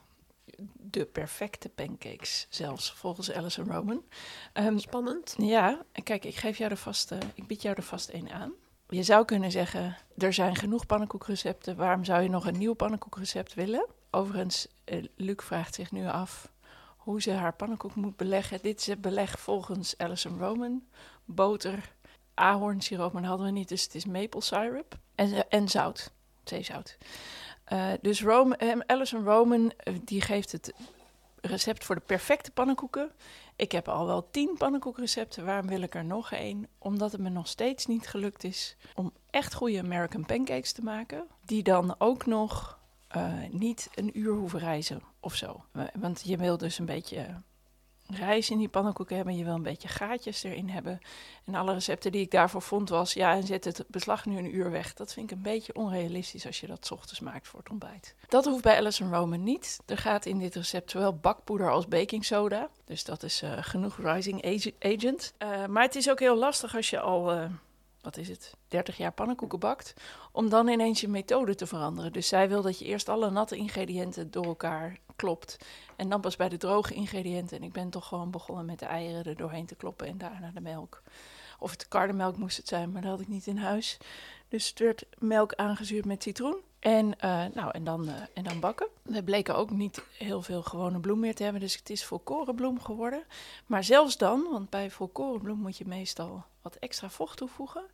[0.97, 4.05] De perfecte pancakes, zelfs volgens Alison Roman.
[4.53, 5.34] Ehm, Spannend.
[5.38, 8.53] ja, kijk, ik geef jou er vast, ik bied jou er vast één aan.
[8.88, 11.76] Je zou kunnen zeggen, er zijn genoeg pannenkoekrecepten.
[11.76, 13.86] Waarom zou je nog een nieuw pannenkoekrecept willen?
[14.11, 16.53] Overigens, eh, Luc vraagt zich nu af
[16.97, 18.59] hoe ze haar pannenkoek moet beleggen.
[18.62, 20.82] Dit is het beleg volgens Alison Roman.
[21.24, 21.92] Boter,
[22.34, 24.99] ahornsiroop, maar dat hadden we niet, dus het is maple syrup.
[25.14, 26.12] En, en zout,
[26.44, 26.97] zeezout.
[27.66, 30.72] Eh, dus Rome, eh, Alison Roman, eh, die geeft het
[31.40, 33.10] recept voor de perfecte pannenkoeken.
[33.56, 35.44] Ik heb al wel tien pannenkoekrecepten.
[35.44, 36.66] Waarom wil ik er nog één?
[36.78, 41.26] Omdat het me nog steeds niet gelukt is om echt goede American pancakes te maken.
[41.44, 42.78] Die dan ook nog
[43.50, 45.64] niet een uur hoeven reizen of zo.
[45.72, 47.40] Wa- Want je wil dus een beetje
[48.11, 49.36] rijst in die pannenkoeken hebben.
[49.36, 51.00] Je wil een beetje gaatjes erin hebben.
[51.44, 53.12] En alle recepten die ik daarvoor vond was...
[53.12, 54.94] ja, en zet het beslag nu een uur weg.
[54.94, 58.14] Dat vind ik een beetje onrealistisch als je dat ochtends maakt voor het ontbijt.
[58.28, 59.78] Dat hoeft bij Alison Roman niet.
[59.86, 62.68] Er gaat in dit recept zowel bakpoeder als baking soda.
[62.84, 65.32] Dus dat is eh, genoeg rising ag- agent.
[65.38, 67.32] Eh, maar het is ook heel lastig als je al...
[67.32, 67.44] eh,
[68.07, 69.94] wat is het, 30 jaar pannenkoeken bakt,
[70.32, 72.12] om dan ineens je methode te veranderen.
[72.12, 75.59] Dus zij wil dat je eerst alle natte ingrediënten door elkaar klopt.
[75.96, 77.57] En dan pas bij de droge ingrediënten.
[77.57, 80.50] En ik ben toch gewoon begonnen met de eieren er doorheen te kloppen en daarna
[80.54, 81.02] de melk.
[81.59, 83.98] Of het karnemelk moest het zijn, maar dat had ik niet in huis.
[84.48, 86.57] Dus het werd melk aangezuurd met citroen.
[86.79, 88.89] En, eh, nou, en, dan, eh, en dan bakken.
[89.03, 92.81] We bleken ook niet heel veel gewone bloem meer te hebben, dus het is volkorenbloem
[92.81, 93.24] geworden.
[93.66, 97.85] Maar zelfs dan, want bij volkorenbloem moet je meestal wat extra vocht toevoegen.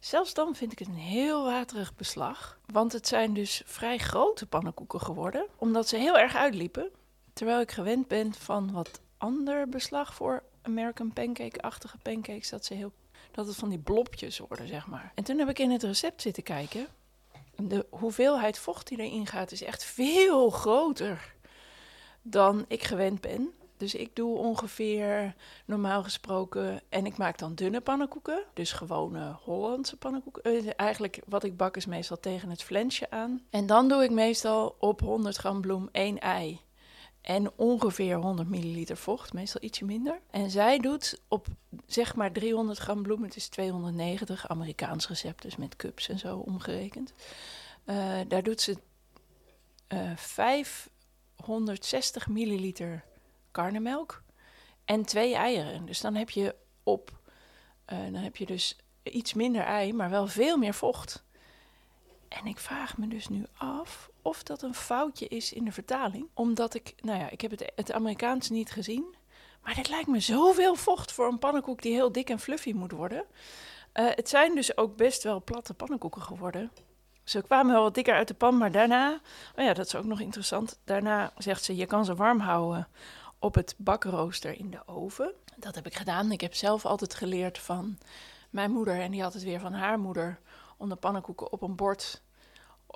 [0.00, 2.58] Zelfs dan vind ik het een heel waterig beslag.
[2.66, 6.90] Want het zijn dus vrij grote pannenkoeken geworden, omdat ze heel erg uitliepen.
[7.32, 12.92] Terwijl ik gewend ben van wat ander beslag voor American pancake-achtige pancakes, dat, ze heel,
[13.30, 15.12] dat het van die blobjes worden, zeg maar.
[15.14, 16.86] En toen heb ik in het recept zitten kijken.
[17.62, 21.34] De hoeveelheid vocht die erin gaat is echt veel groter
[22.22, 23.52] dan ik gewend ben.
[23.76, 25.34] Dus ik doe ongeveer
[25.64, 26.80] normaal gesproken.
[26.88, 28.44] En ik maak dan dunne pannenkoeken.
[28.54, 30.42] Dus gewone Hollandse pannenkoeken.
[30.42, 33.42] Eh, eigenlijk wat ik bak is meestal tegen het flensje aan.
[33.50, 36.60] En dan doe ik meestal op 100 gram bloem één ei.
[37.20, 40.20] En ongeveer 100 milliliter vocht, meestal ietsje minder.
[40.30, 41.46] En zij doet op
[41.86, 46.38] zeg maar 300 gram bloem, het is 290 Amerikaans recept, dus met cups en zo
[46.38, 47.12] omgerekend.
[47.84, 48.76] Eh, daar doet ze
[49.86, 53.04] eh 560 milliliter
[53.50, 54.22] karnemelk
[54.84, 55.86] en twee eieren.
[55.86, 57.20] Dus dan heb je op,
[57.84, 61.24] eh, dan heb je dus iets minder ei, maar wel veel meer vocht.
[62.28, 66.28] En ik vraag me dus nu af of dat een foutje is in de vertaling.
[66.34, 69.16] Omdat ik, nou ja, ik heb het, het Amerikaans niet gezien.
[69.62, 72.92] Maar dit lijkt me zoveel vocht voor een pannenkoek die heel dik en fluffy moet
[72.92, 73.24] worden.
[73.92, 76.70] Eh, het zijn dus ook best wel platte pannenkoeken geworden.
[77.24, 79.20] Ze kwamen wel wat dikker uit de pan, maar daarna,
[79.56, 80.78] oh ja, dat is ook nog interessant.
[80.84, 82.88] Daarna zegt ze, je kan ze warm houden
[83.38, 85.32] op het bakrooster in de oven.
[85.56, 86.32] Dat heb ik gedaan.
[86.32, 87.98] Ik heb zelf altijd geleerd van
[88.50, 90.38] mijn moeder en die had het weer van haar moeder
[90.78, 92.22] om de pannenkoeken op een bord.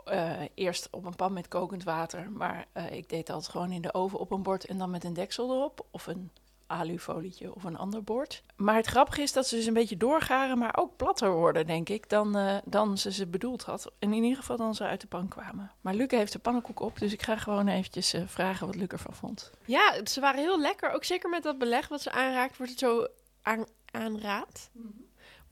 [0.04, 3.82] eh, eerst op een pan met kokend water, maar eh, ik deed dat gewoon in
[3.82, 6.30] de oven op een bord en dan met een deksel erop of een
[6.66, 8.42] alufolietje of een ander bord.
[8.56, 11.88] Maar het grappige is dat ze dus een beetje doorgaren, maar ook platter worden, denk
[11.88, 13.92] ik, dan, eh, dan ze ze bedoeld had.
[13.98, 15.70] En in ieder geval dan ze uit de pan kwamen.
[15.80, 18.88] Maar Luca heeft de pannenkoek op, dus ik ga gewoon eventjes eh, vragen wat Luc
[18.88, 19.50] ervan vond.
[19.64, 20.90] Ja, ze waren heel lekker.
[20.90, 23.06] Ook zeker met dat beleg wat ze aanraakt, wordt het zo
[23.42, 24.70] aan, aanraadt.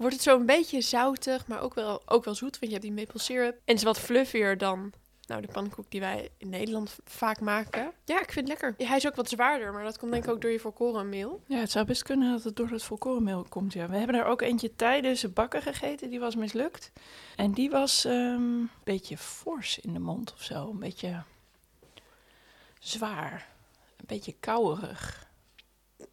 [0.01, 2.82] Wordt het zo een beetje zoutig, maar ook wel, ook wel zoet, want je hebt
[2.82, 3.53] die maple syrup.
[3.53, 4.92] En het is wat fluffier dan
[5.26, 7.92] nou, de pannenkoek die wij in Nederland vaak maken.
[8.05, 8.74] Ja, ik vind het lekker.
[8.78, 11.42] Ja, hij is ook wat zwaarder, maar dat komt denk ik ook door je volkorenmeel.
[11.46, 13.88] Ja, het zou best kunnen dat het door het volkorenmeel komt, ja.
[13.88, 16.92] We hebben er ook eentje tijdens het bakken gegeten, die was mislukt.
[17.36, 21.22] En die was ehm, een beetje fors in de mond of zo, een beetje
[22.78, 23.48] zwaar,
[23.96, 25.30] een beetje kouwerig.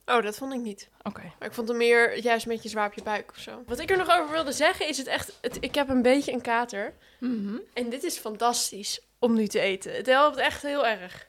[0.09, 0.89] Oh, dat vond ik niet.
[1.03, 1.21] Oké.
[1.39, 3.63] Maar ik vond hem meer juist een beetje zwaar op je buik of zo.
[3.65, 5.37] Wat ik er nog over wilde zeggen is het echt...
[5.41, 6.93] Het, ik heb een beetje een kater.
[7.19, 7.57] Mhm.
[7.73, 9.95] En dit is fantastisch om nu te eten.
[9.95, 11.27] Het helpt echt heel erg.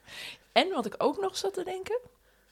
[0.52, 1.98] En wat ik ook nog zat te denken.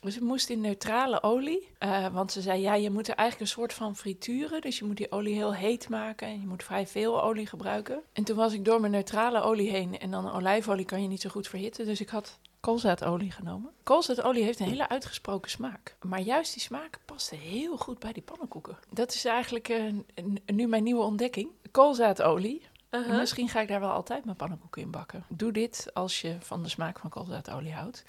[0.00, 1.68] Dus het moest in neutrale olie.
[1.78, 4.60] eh, want ze zei, ja, je moet er eigenlijk een soort van frituren.
[4.60, 6.26] Dus je moet die olie heel heet maken.
[6.28, 8.02] En je moet vrij veel olie gebruiken.
[8.12, 9.98] En toen was ik door mijn neutrale olie heen.
[9.98, 11.86] En dan olijfolie kan je niet zo goed verhitten.
[11.86, 13.72] Dus ik had koolzaadolie genomen.
[13.82, 15.96] Koolzaadolie heeft een hele uitgesproken smaak.
[16.02, 18.78] Maar juist die smaak paste heel goed bij die pannenkoeken.
[18.90, 19.92] Dat is eigenlijk eh,
[20.46, 21.50] nu mijn nieuwe ontdekking.
[21.70, 22.62] Koolzaadolie.
[22.90, 23.18] Uh-huh.
[23.18, 25.24] Misschien ga ik daar wel altijd mijn pannenkoeken in bakken.
[25.28, 28.04] Doe dit als je van de smaak van koolzaadolie houdt.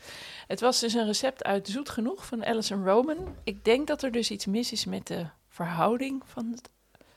[0.47, 3.36] Het was dus een recept uit Zoet Genoeg van Alison Roman.
[3.43, 6.58] Ik denk dat er dus iets mis is met de verhouding van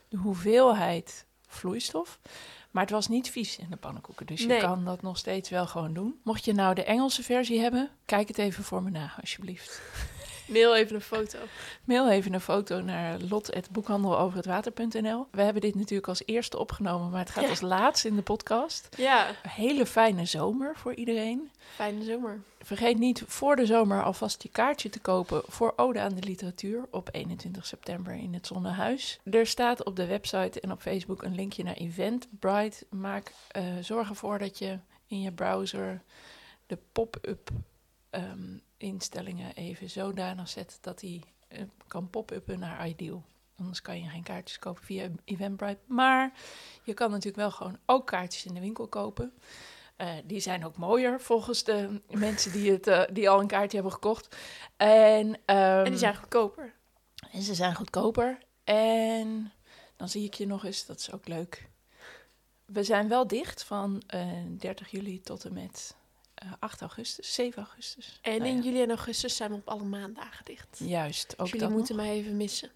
[0.09, 2.19] de hoeveelheid vloeistof.
[2.71, 5.67] Maar het was niet vies in de pannenkoeken, dus je kan dat nog steeds wel
[5.67, 6.19] gewoon doen.
[6.23, 9.81] Mocht je nou de Engelse versie hebben, kijk het even voor me na, alsjeblieft.
[10.51, 11.37] Mail even een foto.
[11.83, 15.27] Mail even een foto naar lot.boekhandeloverhetwater.nl.
[15.31, 17.49] We hebben dit natuurlijk als eerste opgenomen, maar het gaat Ja.
[17.49, 18.87] als laatst in de podcast.
[18.97, 21.51] Ja, Een hele fijne zomer voor iedereen.
[21.75, 22.39] fijne zomer.
[22.63, 26.85] Vergeet niet voor de zomer alvast je kaartje te kopen voor Ode aan de Literatuur
[26.91, 29.19] op 21 september in het Zonnehuis.
[29.23, 32.85] Er staat op de website en op Facebook een linkje naar Eventbrite.
[32.89, 34.77] Maak, eh, zorg ervoor dat je
[35.07, 36.01] in je browser
[36.67, 37.49] de pop-up
[38.11, 43.23] ehm, instellingen even zodanig zet dat die eh, kan pop-uppen naar Ideal.
[43.57, 45.79] Anders kan je geen kaartjes kopen via Eventbrite.
[45.85, 46.33] Maar
[46.83, 49.33] je kan natuurlijk wel gewoon ook kaartjes in de winkel kopen.
[49.95, 53.77] Eh, die zijn ook mooier volgens de mensen die, het, eh, die al een kaartje
[53.77, 54.35] hebben gekocht.
[54.77, 56.73] En, ehm, En die zijn goedkoper.
[57.31, 58.37] en ze zijn goedkoper.
[58.63, 59.51] En
[59.95, 61.69] dan zie ik je nog eens, dat is ook leuk.
[62.65, 65.95] We zijn wel dicht van eh, 30 juli tot en met
[66.59, 68.19] 8 augustus, 7 augustus.
[68.21, 70.79] En Nou in ja, juli en augustus zijn we op alle maandagen dicht.
[70.79, 72.05] Juist, ook Dus jullie moeten nog.
[72.05, 72.69] mij even missen.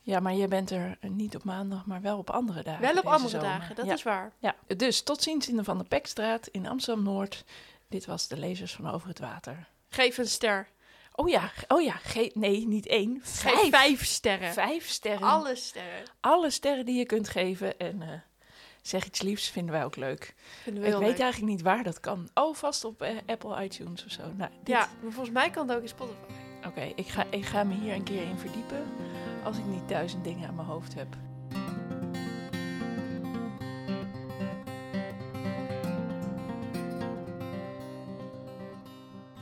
[0.00, 2.80] Ja, maar je bent er niet op maandag, maar wel op andere dagen.
[2.82, 3.46] Wel op andere zomer.
[3.46, 3.92] dagen, dat Ja.
[3.92, 4.32] is waar.
[4.38, 7.44] Ja, dus tot ziens in de Van der Pekstraat in Amsterdam-Noord.
[7.88, 9.68] Dit was de Lezers van Over het Water.
[9.88, 10.68] Geef een ster.
[11.12, 11.96] Oh ja, oh ja,
[12.34, 13.54] nee, niet één, vijf.
[13.60, 14.52] Geef vijf sterren.
[14.52, 15.28] Vijf sterren.
[15.28, 16.02] Alle sterren.
[16.20, 17.78] Alle sterren die je kunt geven.
[17.78, 18.08] En eh,
[18.86, 20.34] zeg iets liefs, vinden wij ook leuk.
[20.62, 21.18] Vinden we Ik weet leuk.
[21.18, 22.28] eigenlijk niet waar dat kan.
[22.34, 24.22] Oh, vast op eh, Apple iTunes of zo.
[24.36, 26.18] Nou, dit- Ja, maar volgens mij kan het ook in Spotify.
[26.66, 28.82] Oké, ik, ga, ik ga me hier een keer in verdiepen.
[29.44, 31.16] Als ik niet duizend dingen aan mijn hoofd heb.